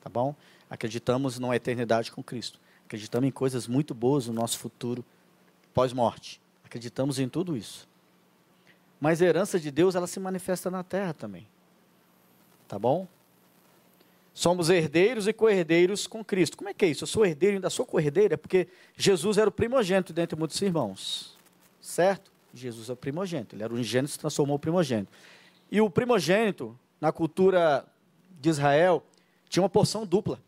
Tá 0.00 0.10
bom? 0.10 0.34
Acreditamos 0.68 1.38
numa 1.38 1.54
eternidade 1.54 2.10
com 2.10 2.24
Cristo. 2.24 2.58
Acreditamos 2.86 3.28
em 3.28 3.30
coisas 3.30 3.68
muito 3.68 3.94
boas 3.94 4.26
no 4.26 4.32
nosso 4.32 4.58
futuro 4.58 5.04
pós-morte. 5.72 6.40
Acreditamos 6.64 7.20
em 7.20 7.28
tudo 7.28 7.56
isso. 7.56 7.88
Mas 9.00 9.22
a 9.22 9.24
herança 9.24 9.58
de 9.58 9.70
Deus, 9.70 9.94
ela 9.94 10.06
se 10.06 10.20
manifesta 10.20 10.70
na 10.70 10.84
terra 10.84 11.14
também. 11.14 11.46
Tá 12.68 12.78
bom? 12.78 13.08
Somos 14.34 14.70
herdeiros 14.70 15.26
e 15.26 15.32
co-herdeiros 15.32 16.06
com 16.06 16.24
Cristo. 16.24 16.56
Como 16.56 16.68
é 16.68 16.74
que 16.74 16.84
é 16.84 16.88
isso? 16.88 17.04
Eu 17.04 17.08
sou 17.08 17.26
herdeiro 17.26 17.54
e 17.54 17.56
ainda 17.56 17.70
sou 17.70 17.84
co-herdeiro? 17.84 18.34
É 18.34 18.36
porque 18.36 18.68
Jesus 18.96 19.38
era 19.38 19.48
o 19.48 19.52
primogênito 19.52 20.12
dentre 20.12 20.38
muitos 20.38 20.60
irmãos. 20.62 21.36
Certo? 21.80 22.30
Jesus 22.54 22.90
é 22.90 22.92
o 22.92 22.96
primogênito. 22.96 23.56
Ele 23.56 23.62
era 23.62 23.72
o 23.72 23.78
ingênito 23.78 24.10
e 24.10 24.12
se 24.12 24.18
transformou 24.18 24.56
em 24.56 24.60
primogênito. 24.60 25.10
E 25.70 25.80
o 25.80 25.88
primogênito, 25.88 26.78
na 27.00 27.10
cultura 27.10 27.84
de 28.40 28.48
Israel, 28.48 29.02
tinha 29.48 29.62
uma 29.62 29.68
porção 29.68 30.06
dupla. 30.06 30.38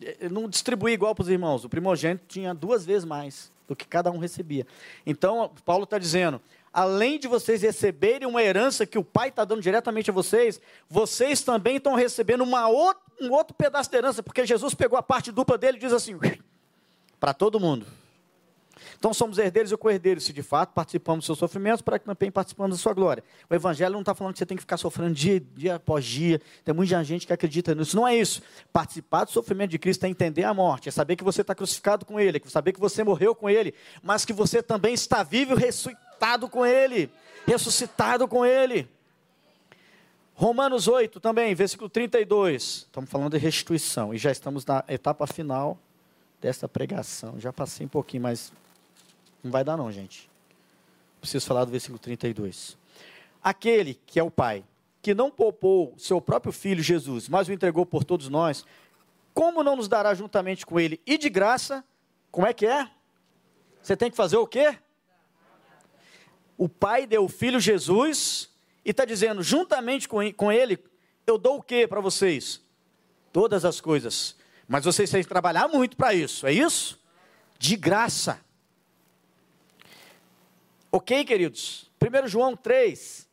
Ele 0.00 0.32
não 0.32 0.48
distribuía 0.48 0.94
igual 0.94 1.14
para 1.14 1.22
os 1.22 1.28
irmãos. 1.28 1.64
O 1.64 1.68
primogênito 1.68 2.24
tinha 2.26 2.54
duas 2.54 2.84
vezes 2.84 3.04
mais 3.04 3.52
do 3.68 3.76
que 3.76 3.86
cada 3.86 4.10
um 4.10 4.18
recebia. 4.18 4.66
Então, 5.06 5.50
Paulo 5.64 5.84
está 5.84 5.98
dizendo: 5.98 6.40
além 6.72 7.18
de 7.18 7.28
vocês 7.28 7.62
receberem 7.62 8.26
uma 8.26 8.42
herança 8.42 8.86
que 8.86 8.98
o 8.98 9.04
Pai 9.04 9.28
está 9.28 9.44
dando 9.44 9.60
diretamente 9.60 10.10
a 10.10 10.12
vocês, 10.12 10.60
vocês 10.88 11.42
também 11.42 11.76
estão 11.76 11.94
recebendo 11.94 12.42
uma 12.42 12.68
um 12.68 13.30
outro 13.30 13.54
pedaço 13.54 13.90
de 13.90 13.96
herança, 13.96 14.22
porque 14.22 14.46
Jesus 14.46 14.74
pegou 14.74 14.98
a 14.98 15.02
parte 15.02 15.30
dupla 15.30 15.58
dele 15.58 15.76
e 15.76 15.80
diz 15.80 15.92
assim: 15.92 16.18
para 17.20 17.34
todo 17.34 17.60
mundo. 17.60 17.86
Então 18.98 19.12
somos 19.12 19.38
herdeiros 19.38 19.70
e 19.72 19.76
co-herdeiros, 19.76 20.24
se 20.24 20.32
de 20.32 20.42
fato 20.42 20.72
participamos 20.72 21.20
dos 21.20 21.26
seus 21.26 21.38
sofrimentos, 21.38 21.82
para 21.82 21.98
que 21.98 22.04
também 22.04 22.30
participamos 22.30 22.76
da 22.76 22.82
sua 22.82 22.92
glória. 22.92 23.22
O 23.48 23.54
Evangelho 23.54 23.92
não 23.92 24.00
está 24.00 24.14
falando 24.14 24.32
que 24.32 24.38
você 24.38 24.46
tem 24.46 24.56
que 24.56 24.62
ficar 24.62 24.76
sofrendo 24.76 25.14
dia, 25.14 25.40
dia 25.40 25.74
após 25.76 26.04
dia. 26.04 26.40
Tem 26.64 26.74
muita 26.74 27.02
gente 27.04 27.26
que 27.26 27.32
acredita 27.32 27.74
nisso. 27.74 27.96
Não 27.96 28.06
é 28.06 28.16
isso. 28.16 28.42
Participar 28.72 29.24
do 29.24 29.30
sofrimento 29.30 29.70
de 29.70 29.78
Cristo 29.78 30.04
é 30.04 30.08
entender 30.08 30.44
a 30.44 30.54
morte, 30.54 30.88
é 30.88 30.92
saber 30.92 31.16
que 31.16 31.24
você 31.24 31.42
está 31.42 31.54
crucificado 31.54 32.04
com 32.04 32.18
Ele, 32.18 32.40
é 32.44 32.48
saber 32.48 32.72
que 32.72 32.80
você 32.80 33.04
morreu 33.04 33.34
com 33.34 33.48
Ele, 33.48 33.74
mas 34.02 34.24
que 34.24 34.32
você 34.32 34.62
também 34.62 34.94
está 34.94 35.22
vivo 35.22 35.54
e 35.54 35.58
ressuscitado 35.58 36.11
com 36.50 36.64
Ele. 36.64 37.10
Ressuscitado 37.46 38.28
com 38.28 38.46
Ele. 38.46 38.88
Romanos 40.34 40.88
8 40.88 41.20
também, 41.20 41.54
versículo 41.54 41.88
32. 41.88 42.62
Estamos 42.62 43.10
falando 43.10 43.32
de 43.32 43.38
restituição 43.38 44.14
e 44.14 44.18
já 44.18 44.30
estamos 44.30 44.64
na 44.64 44.84
etapa 44.88 45.26
final 45.26 45.78
desta 46.40 46.68
pregação. 46.68 47.38
Já 47.38 47.52
passei 47.52 47.86
um 47.86 47.88
pouquinho, 47.88 48.24
mas 48.24 48.52
não 49.42 49.50
vai 49.50 49.62
dar, 49.62 49.76
não, 49.76 49.90
gente. 49.92 50.30
Preciso 51.20 51.46
falar 51.46 51.64
do 51.64 51.70
versículo 51.70 51.98
32. 51.98 52.76
Aquele 53.42 53.94
que 54.06 54.18
é 54.18 54.22
o 54.22 54.30
Pai, 54.30 54.64
que 55.00 55.14
não 55.14 55.30
poupou 55.30 55.94
seu 55.96 56.20
próprio 56.20 56.52
filho 56.52 56.82
Jesus, 56.82 57.28
mas 57.28 57.48
o 57.48 57.52
entregou 57.52 57.84
por 57.84 58.04
todos 58.04 58.28
nós, 58.28 58.64
como 59.34 59.62
não 59.62 59.76
nos 59.76 59.88
dará 59.88 60.14
juntamente 60.14 60.66
com 60.66 60.78
ele 60.78 61.00
e 61.06 61.16
de 61.16 61.28
graça? 61.28 61.84
Como 62.30 62.46
é 62.46 62.52
que 62.52 62.66
é? 62.66 62.88
Você 63.82 63.96
tem 63.96 64.10
que 64.10 64.16
fazer 64.16 64.36
o 64.36 64.46
quê? 64.46 64.76
O 66.56 66.68
Pai 66.68 67.06
deu 67.06 67.24
o 67.24 67.28
filho 67.28 67.58
Jesus 67.58 68.50
e 68.84 68.90
está 68.90 69.04
dizendo, 69.04 69.42
juntamente 69.42 70.08
com 70.08 70.52
ele, 70.52 70.78
eu 71.26 71.38
dou 71.38 71.58
o 71.58 71.62
que 71.62 71.86
para 71.86 72.00
vocês? 72.00 72.60
Todas 73.32 73.64
as 73.64 73.80
coisas. 73.80 74.36
Mas 74.68 74.84
vocês 74.84 75.10
têm 75.10 75.22
que 75.22 75.28
trabalhar 75.28 75.68
muito 75.68 75.96
para 75.96 76.14
isso, 76.14 76.46
é 76.46 76.52
isso? 76.52 77.00
De 77.58 77.76
graça. 77.76 78.40
Ok, 80.90 81.24
queridos? 81.24 81.90
1 82.00 82.28
João 82.28 82.56
3, 82.56 83.28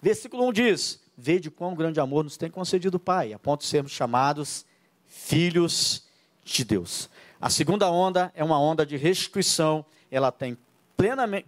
versículo 0.00 0.48
1 0.48 0.52
diz: 0.52 1.00
Vede 1.16 1.50
quão 1.50 1.74
grande 1.74 2.00
amor 2.00 2.24
nos 2.24 2.36
tem 2.36 2.50
concedido 2.50 2.96
o 2.96 3.00
Pai, 3.00 3.32
a 3.32 3.38
ponto 3.38 3.60
de 3.60 3.66
sermos 3.66 3.92
chamados 3.92 4.64
filhos 5.06 6.04
de 6.44 6.64
Deus. 6.64 7.10
A 7.40 7.50
segunda 7.50 7.90
onda 7.90 8.32
é 8.34 8.42
uma 8.42 8.58
onda 8.58 8.86
de 8.86 8.96
restituição, 8.96 9.84
ela 10.10 10.32
tem 10.32 10.56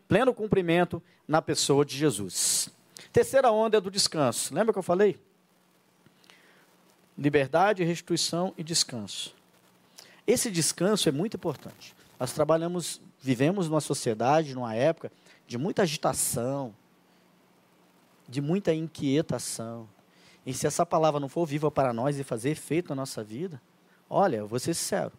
pleno 0.08 0.34
cumprimento 0.34 1.02
na 1.26 1.42
pessoa 1.42 1.84
de 1.84 1.96
Jesus. 1.96 2.68
Terceira 3.12 3.50
onda 3.50 3.76
é 3.76 3.80
do 3.80 3.90
descanso. 3.90 4.54
Lembra 4.54 4.72
que 4.72 4.78
eu 4.78 4.82
falei? 4.82 5.20
Liberdade, 7.16 7.84
restituição 7.84 8.54
e 8.56 8.64
descanso. 8.64 9.34
Esse 10.26 10.50
descanso 10.50 11.08
é 11.08 11.12
muito 11.12 11.36
importante. 11.36 11.94
Nós 12.18 12.32
trabalhamos, 12.32 13.00
vivemos 13.20 13.68
numa 13.68 13.80
sociedade, 13.80 14.54
numa 14.54 14.74
época 14.74 15.12
de 15.46 15.58
muita 15.58 15.82
agitação, 15.82 16.74
de 18.28 18.40
muita 18.40 18.72
inquietação. 18.72 19.88
E 20.46 20.54
se 20.54 20.66
essa 20.66 20.86
palavra 20.86 21.20
não 21.20 21.28
for 21.28 21.44
viva 21.44 21.70
para 21.70 21.92
nós 21.92 22.18
e 22.18 22.24
fazer 22.24 22.50
efeito 22.50 22.88
na 22.90 22.94
nossa 22.94 23.22
vida, 23.22 23.60
olha, 24.08 24.36
eu 24.36 24.48
vou 24.48 24.58
ser 24.58 24.74
sincero. 24.74 25.12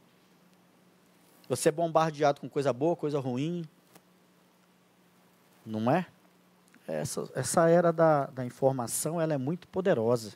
Você 1.48 1.70
é 1.70 1.72
bombardeado 1.72 2.42
com 2.42 2.50
coisa 2.50 2.74
boa, 2.74 2.96
coisa 2.96 3.20
ruim. 3.20 3.64
Não 5.66 5.90
é? 5.92 6.06
Essa, 6.88 7.30
essa 7.34 7.70
era 7.70 7.94
da, 7.94 8.26
da 8.28 8.46
informação 8.46 9.20
ela 9.20 9.34
é 9.34 9.38
muito 9.38 9.68
poderosa 9.68 10.34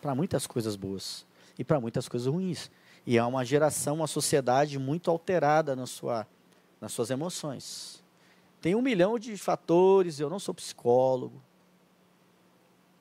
para 0.00 0.14
muitas 0.14 0.46
coisas 0.46 0.74
boas 0.74 1.24
e 1.58 1.64
para 1.64 1.80
muitas 1.80 2.08
coisas 2.08 2.26
ruins. 2.26 2.70
E 3.06 3.16
é 3.16 3.24
uma 3.24 3.44
geração, 3.44 3.96
uma 3.96 4.06
sociedade 4.06 4.78
muito 4.78 5.10
alterada 5.10 5.76
na 5.76 5.86
sua, 5.86 6.26
nas 6.80 6.92
suas 6.92 7.10
emoções. 7.10 8.02
Tem 8.60 8.74
um 8.74 8.82
milhão 8.82 9.18
de 9.18 9.36
fatores, 9.36 10.20
eu 10.20 10.28
não 10.28 10.38
sou 10.38 10.54
psicólogo, 10.54 11.40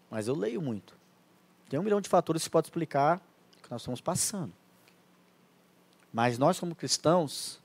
mas 0.09 0.27
eu 0.27 0.35
leio 0.35 0.61
muito. 0.61 0.95
Tem 1.69 1.79
um 1.79 1.83
milhão 1.83 2.01
de 2.01 2.09
fatores 2.09 2.43
que 2.43 2.49
pode 2.49 2.67
explicar 2.67 3.21
o 3.57 3.63
que 3.63 3.71
nós 3.71 3.81
estamos 3.81 4.01
passando. 4.01 4.53
Mas 6.11 6.37
nós, 6.37 6.59
como 6.59 6.73
cristãos, 6.73 7.59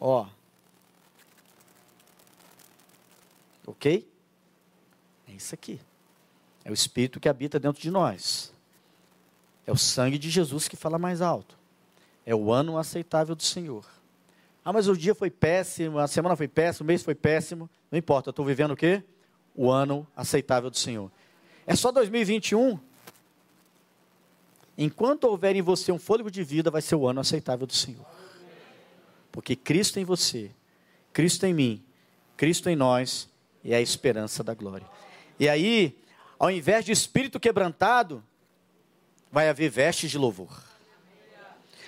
ó, 0.00 0.26
ok? 3.70 4.08
É 5.28 5.32
isso 5.32 5.54
aqui. 5.54 5.80
É 6.64 6.70
o 6.70 6.74
Espírito 6.74 7.20
que 7.20 7.28
habita 7.28 7.58
dentro 7.58 7.80
de 7.80 7.90
nós. 7.90 8.52
É 9.66 9.72
o 9.72 9.76
sangue 9.76 10.18
de 10.18 10.28
Jesus 10.28 10.68
que 10.68 10.76
fala 10.76 10.98
mais 10.98 11.22
alto. 11.22 11.58
É 12.26 12.34
o 12.34 12.52
ano 12.52 12.76
aceitável 12.76 13.34
do 13.34 13.42
Senhor. 13.42 13.86
Ah, 14.64 14.72
mas 14.72 14.88
o 14.88 14.96
dia 14.96 15.14
foi 15.14 15.30
péssimo, 15.30 15.98
a 15.98 16.06
semana 16.06 16.36
foi 16.36 16.48
péssima, 16.48 16.84
o 16.84 16.86
mês 16.86 17.02
foi 17.02 17.14
péssimo. 17.14 17.70
Não 17.90 17.98
importa, 17.98 18.30
estou 18.30 18.44
vivendo 18.44 18.72
o 18.72 18.76
quê? 18.76 19.02
O 19.54 19.70
ano 19.70 20.06
aceitável 20.14 20.70
do 20.70 20.76
Senhor. 20.76 21.10
É 21.66 21.74
só 21.74 21.90
2021? 21.90 22.78
Enquanto 24.76 25.24
houver 25.24 25.54
em 25.56 25.62
você 25.62 25.92
um 25.92 25.98
fôlego 25.98 26.30
de 26.30 26.42
vida, 26.42 26.70
vai 26.70 26.82
ser 26.82 26.96
o 26.96 27.06
ano 27.06 27.20
aceitável 27.20 27.66
do 27.66 27.74
Senhor. 27.74 28.06
Porque 29.30 29.54
Cristo 29.54 29.98
em 29.98 30.04
você, 30.04 30.50
Cristo 31.12 31.46
em 31.46 31.54
mim, 31.54 31.84
Cristo 32.36 32.68
em 32.68 32.76
nós 32.76 33.29
é 33.64 33.74
a 33.74 33.80
esperança 33.80 34.42
da 34.42 34.54
glória. 34.54 34.86
E 35.38 35.48
aí, 35.48 35.98
ao 36.38 36.50
invés 36.50 36.84
de 36.84 36.92
espírito 36.92 37.38
quebrantado, 37.38 38.22
vai 39.30 39.48
haver 39.48 39.70
vestes 39.70 40.10
de 40.10 40.18
louvor. 40.18 40.62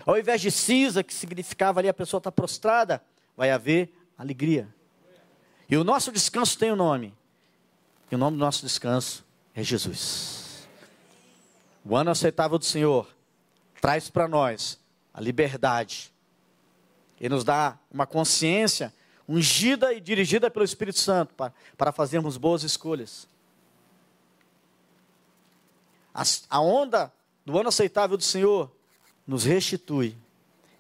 Ao 0.05 0.19
invés 0.19 0.41
de 0.41 0.51
cinza, 0.51 1.03
que 1.03 1.15
significava 1.15 1.81
ali 1.81 1.89
a 1.89 1.95
pessoa 1.95 2.19
estar 2.19 2.33
prostrada, 2.33 3.03
vai 3.37 3.51
haver 3.51 3.93
alegria. 4.19 4.69
E 5.69 5.77
o 5.77 5.85
nosso 5.85 6.13
descanso 6.13 6.59
tem 6.59 6.73
um 6.73 6.77
nome. 6.77 7.15
E 8.11 8.15
o 8.15 8.19
nome 8.19 8.37
do 8.37 8.41
nosso 8.41 8.63
descanso 8.63 9.25
é 9.55 9.63
Jesus. 9.63 10.69
O 11.85 11.97
ano 11.97 12.11
aceitável 12.11 12.59
do 12.59 12.65
Senhor 12.65 13.09
traz 13.81 14.11
para 14.11 14.29
nós 14.29 14.79
a 15.15 15.21
liberdade. 15.21 16.13
E 17.21 17.29
nos 17.29 17.45
dá 17.45 17.79
uma 17.91 18.07
consciência 18.07 18.93
ungida 19.33 19.95
e 19.95 20.01
dirigida 20.01 20.51
pelo 20.51 20.65
Espírito 20.65 20.99
Santo 20.99 21.35
para, 21.35 21.55
para 21.79 21.91
fazermos 21.91 22.37
boas 22.37 22.63
escolhas. 22.63 23.27
A, 26.15 26.23
a 26.51 26.61
onda 26.61 27.11
do 27.45 27.59
ano 27.59 27.71
aceitável 27.71 28.19
do 28.19 28.23
Senhor 28.23 28.71
nos 29.27 29.45
restitui 29.45 30.15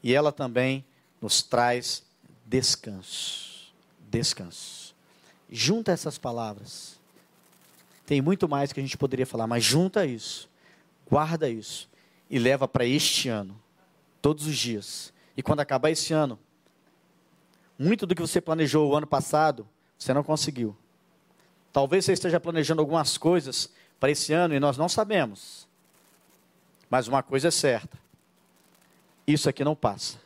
e 0.03 0.15
ela 0.15 0.31
também 0.31 0.85
nos 1.19 1.43
traz 1.43 2.05
descanso. 2.45 3.73
Descanso. 4.11 4.95
Junta 5.51 5.91
essas 5.91 6.19
palavras. 6.19 7.01
Tem 8.05 8.21
muito 8.21 8.47
mais 8.47 8.71
que 8.71 8.81
a 8.81 8.83
gente 8.83 8.99
poderia 8.99 9.25
falar, 9.25 9.47
mas 9.47 9.65
junta 9.65 10.05
isso, 10.05 10.51
guarda 11.09 11.49
isso 11.49 11.89
e 12.29 12.39
leva 12.39 12.69
para 12.69 12.85
este 12.85 13.31
ano, 13.31 13.59
todos 14.21 14.47
os 14.47 14.59
dias. 14.59 15.11
E 15.35 15.43
quando 15.43 15.61
acabar 15.61 15.91
esse 15.91 16.13
ano, 16.13 16.39
muito 17.79 18.07
do 18.07 18.15
que 18.15 18.21
você 18.21 18.41
planejou 18.41 18.91
o 18.91 18.97
ano 18.97 19.07
passado, 19.07 19.69
você 19.99 20.13
não 20.13 20.23
conseguiu. 20.23 20.77
Talvez 21.73 22.05
você 22.05 22.13
esteja 22.13 22.39
planejando 22.39 22.81
algumas 22.81 23.17
coisas 23.17 23.71
para 23.99 24.11
esse 24.11 24.33
ano 24.33 24.55
e 24.55 24.61
nós 24.61 24.77
não 24.77 24.89
sabemos. 24.89 25.67
Mas 26.91 27.09
uma 27.09 27.23
coisa 27.23 27.49
é 27.49 27.51
certa: 27.51 27.99
isso 29.27 29.49
aqui 29.49 29.65
não 29.65 29.75
passa. 29.75 30.19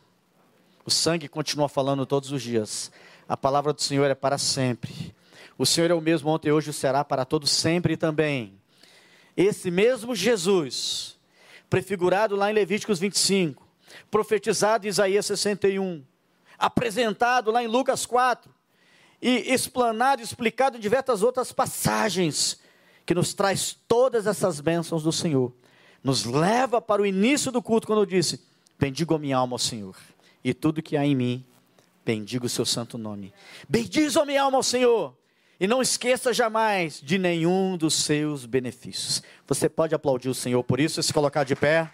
O 0.84 0.90
sangue 0.90 1.28
continua 1.28 1.68
falando 1.68 2.06
todos 2.06 2.32
os 2.32 2.42
dias. 2.42 2.90
A 3.28 3.36
palavra 3.36 3.72
do 3.72 3.82
Senhor 3.82 4.10
é 4.10 4.14
para 4.14 4.38
sempre. 4.38 5.14
O 5.58 5.66
Senhor 5.66 5.90
é 5.90 5.94
o 5.94 6.00
mesmo 6.00 6.30
ontem, 6.30 6.52
hoje 6.52 6.70
e 6.70 6.72
será 6.72 7.04
para 7.04 7.24
todos 7.24 7.50
sempre 7.50 7.96
também. 7.96 8.54
Esse 9.36 9.70
mesmo 9.70 10.14
Jesus, 10.14 11.18
prefigurado 11.68 12.36
lá 12.36 12.50
em 12.50 12.54
Levíticos 12.54 12.98
25, 12.98 13.66
profetizado 14.10 14.86
em 14.86 14.90
Isaías 14.90 15.26
61, 15.26 16.02
apresentado 16.58 17.50
lá 17.50 17.62
em 17.62 17.66
Lucas 17.66 18.06
4, 18.06 18.50
e 19.20 19.52
explanado, 19.52 20.22
explicado 20.22 20.76
em 20.76 20.80
diversas 20.80 21.22
outras 21.22 21.52
passagens, 21.52 22.60
que 23.04 23.14
nos 23.14 23.32
traz 23.34 23.76
todas 23.86 24.26
essas 24.26 24.60
bênçãos 24.60 25.02
do 25.02 25.12
Senhor. 25.12 25.52
Nos 26.02 26.24
leva 26.24 26.80
para 26.80 27.02
o 27.02 27.06
início 27.06 27.50
do 27.50 27.62
culto, 27.62 27.86
quando 27.86 28.00
eu 28.00 28.06
disse: 28.06 28.44
Bendigo 28.78 29.14
a 29.14 29.18
minha 29.18 29.36
alma 29.36 29.54
ao 29.54 29.58
Senhor, 29.58 29.96
e 30.44 30.52
tudo 30.52 30.82
que 30.82 30.96
há 30.96 31.06
em 31.06 31.14
mim, 31.14 31.44
bendigo 32.04 32.46
o 32.46 32.48
seu 32.48 32.66
santo 32.66 32.98
nome. 32.98 33.32
Bendiz 33.68 34.16
a 34.16 34.24
minha 34.24 34.42
alma 34.42 34.58
ao 34.58 34.62
Senhor, 34.62 35.16
e 35.58 35.66
não 35.66 35.80
esqueça 35.80 36.32
jamais 36.32 37.00
de 37.00 37.18
nenhum 37.18 37.76
dos 37.76 37.94
seus 37.94 38.44
benefícios. 38.44 39.22
Você 39.46 39.68
pode 39.68 39.94
aplaudir 39.94 40.28
o 40.28 40.34
Senhor 40.34 40.62
por 40.62 40.78
isso 40.78 41.00
e 41.00 41.02
se 41.02 41.12
colocar 41.12 41.44
de 41.44 41.56
pé. 41.56 41.90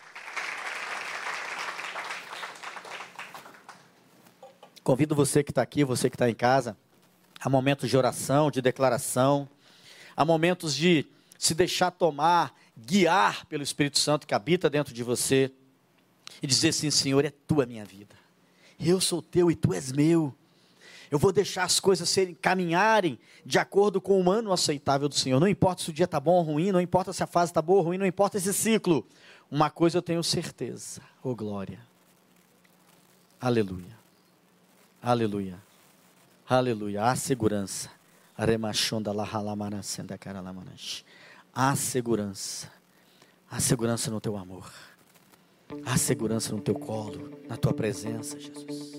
Convido 4.83 5.15
você 5.15 5.45
que 5.45 5.53
está 5.53 5.63
aqui, 5.63 5.85
você 5.85 6.11
que 6.11 6.17
está 6.17 6.29
em 6.29 6.35
casa, 6.35 6.77
a 7.41 7.49
momentos 7.49 7.89
de 7.89 7.97
oração, 7.97 8.51
de 8.51 8.61
declaração, 8.61 9.49
a 10.17 10.25
momentos 10.25 10.75
de 10.75 11.07
se 11.39 11.55
deixar 11.55 11.91
tomar, 11.93 12.55
guiar 12.77 13.47
pelo 13.47 13.63
Espírito 13.63 13.99
Santo 13.99 14.27
que 14.27 14.35
habita 14.35 14.69
dentro 14.69 14.93
de 14.93 15.03
você 15.03 15.53
e 16.43 16.47
dizer 16.47 16.71
assim: 16.71 16.91
Senhor, 16.91 17.25
é 17.25 17.31
tua 17.31 17.65
minha 17.65 17.85
vida, 17.85 18.15
eu 18.79 19.01
sou 19.01 19.23
teu 19.23 19.51
e 19.51 19.55
tu 19.55 19.73
és 19.73 19.93
meu. 19.93 20.35
Eu 21.11 21.19
vou 21.19 21.31
deixar 21.31 21.65
as 21.65 21.79
coisas 21.79 22.09
serem, 22.09 22.35
caminharem 22.35 23.19
de 23.45 23.59
acordo 23.59 24.01
com 24.01 24.15
o 24.15 24.21
humano 24.21 24.51
aceitável 24.51 25.11
do 25.11 25.15
Senhor. 25.15 25.39
Não 25.39 25.47
importa 25.47 25.83
se 25.83 25.91
o 25.91 25.93
dia 25.93 26.07
está 26.07 26.19
bom 26.19 26.37
ou 26.37 26.43
ruim, 26.43 26.73
não 26.73 26.81
importa 26.81 27.13
se 27.13 27.23
a 27.23 27.27
fase 27.27 27.51
está 27.51 27.61
boa 27.61 27.81
ou 27.81 27.85
ruim, 27.85 27.99
não 27.99 28.07
importa 28.07 28.39
esse 28.39 28.53
ciclo. 28.55 29.07
Uma 29.51 29.69
coisa 29.69 29.99
eu 29.99 30.03
tenho 30.03 30.25
certeza, 30.25 31.03
oh 31.23 31.35
glória. 31.37 31.81
Aleluia. 33.39 34.02
Aleluia. 35.03 35.61
Aleluia. 36.49 37.03
Há 37.03 37.17
segurança. 37.17 37.91
Há 41.53 41.75
segurança. 41.75 42.71
Há 43.51 43.59
segurança 43.59 44.13
no 44.13 44.21
teu 44.21 44.37
amor. 44.37 44.73
Há 45.85 45.97
segurança 45.97 46.55
no 46.55 46.61
teu 46.61 46.77
colo, 46.77 47.37
na 47.49 47.57
tua 47.57 47.75
presença, 47.75 48.39
Jesus. 48.39 48.93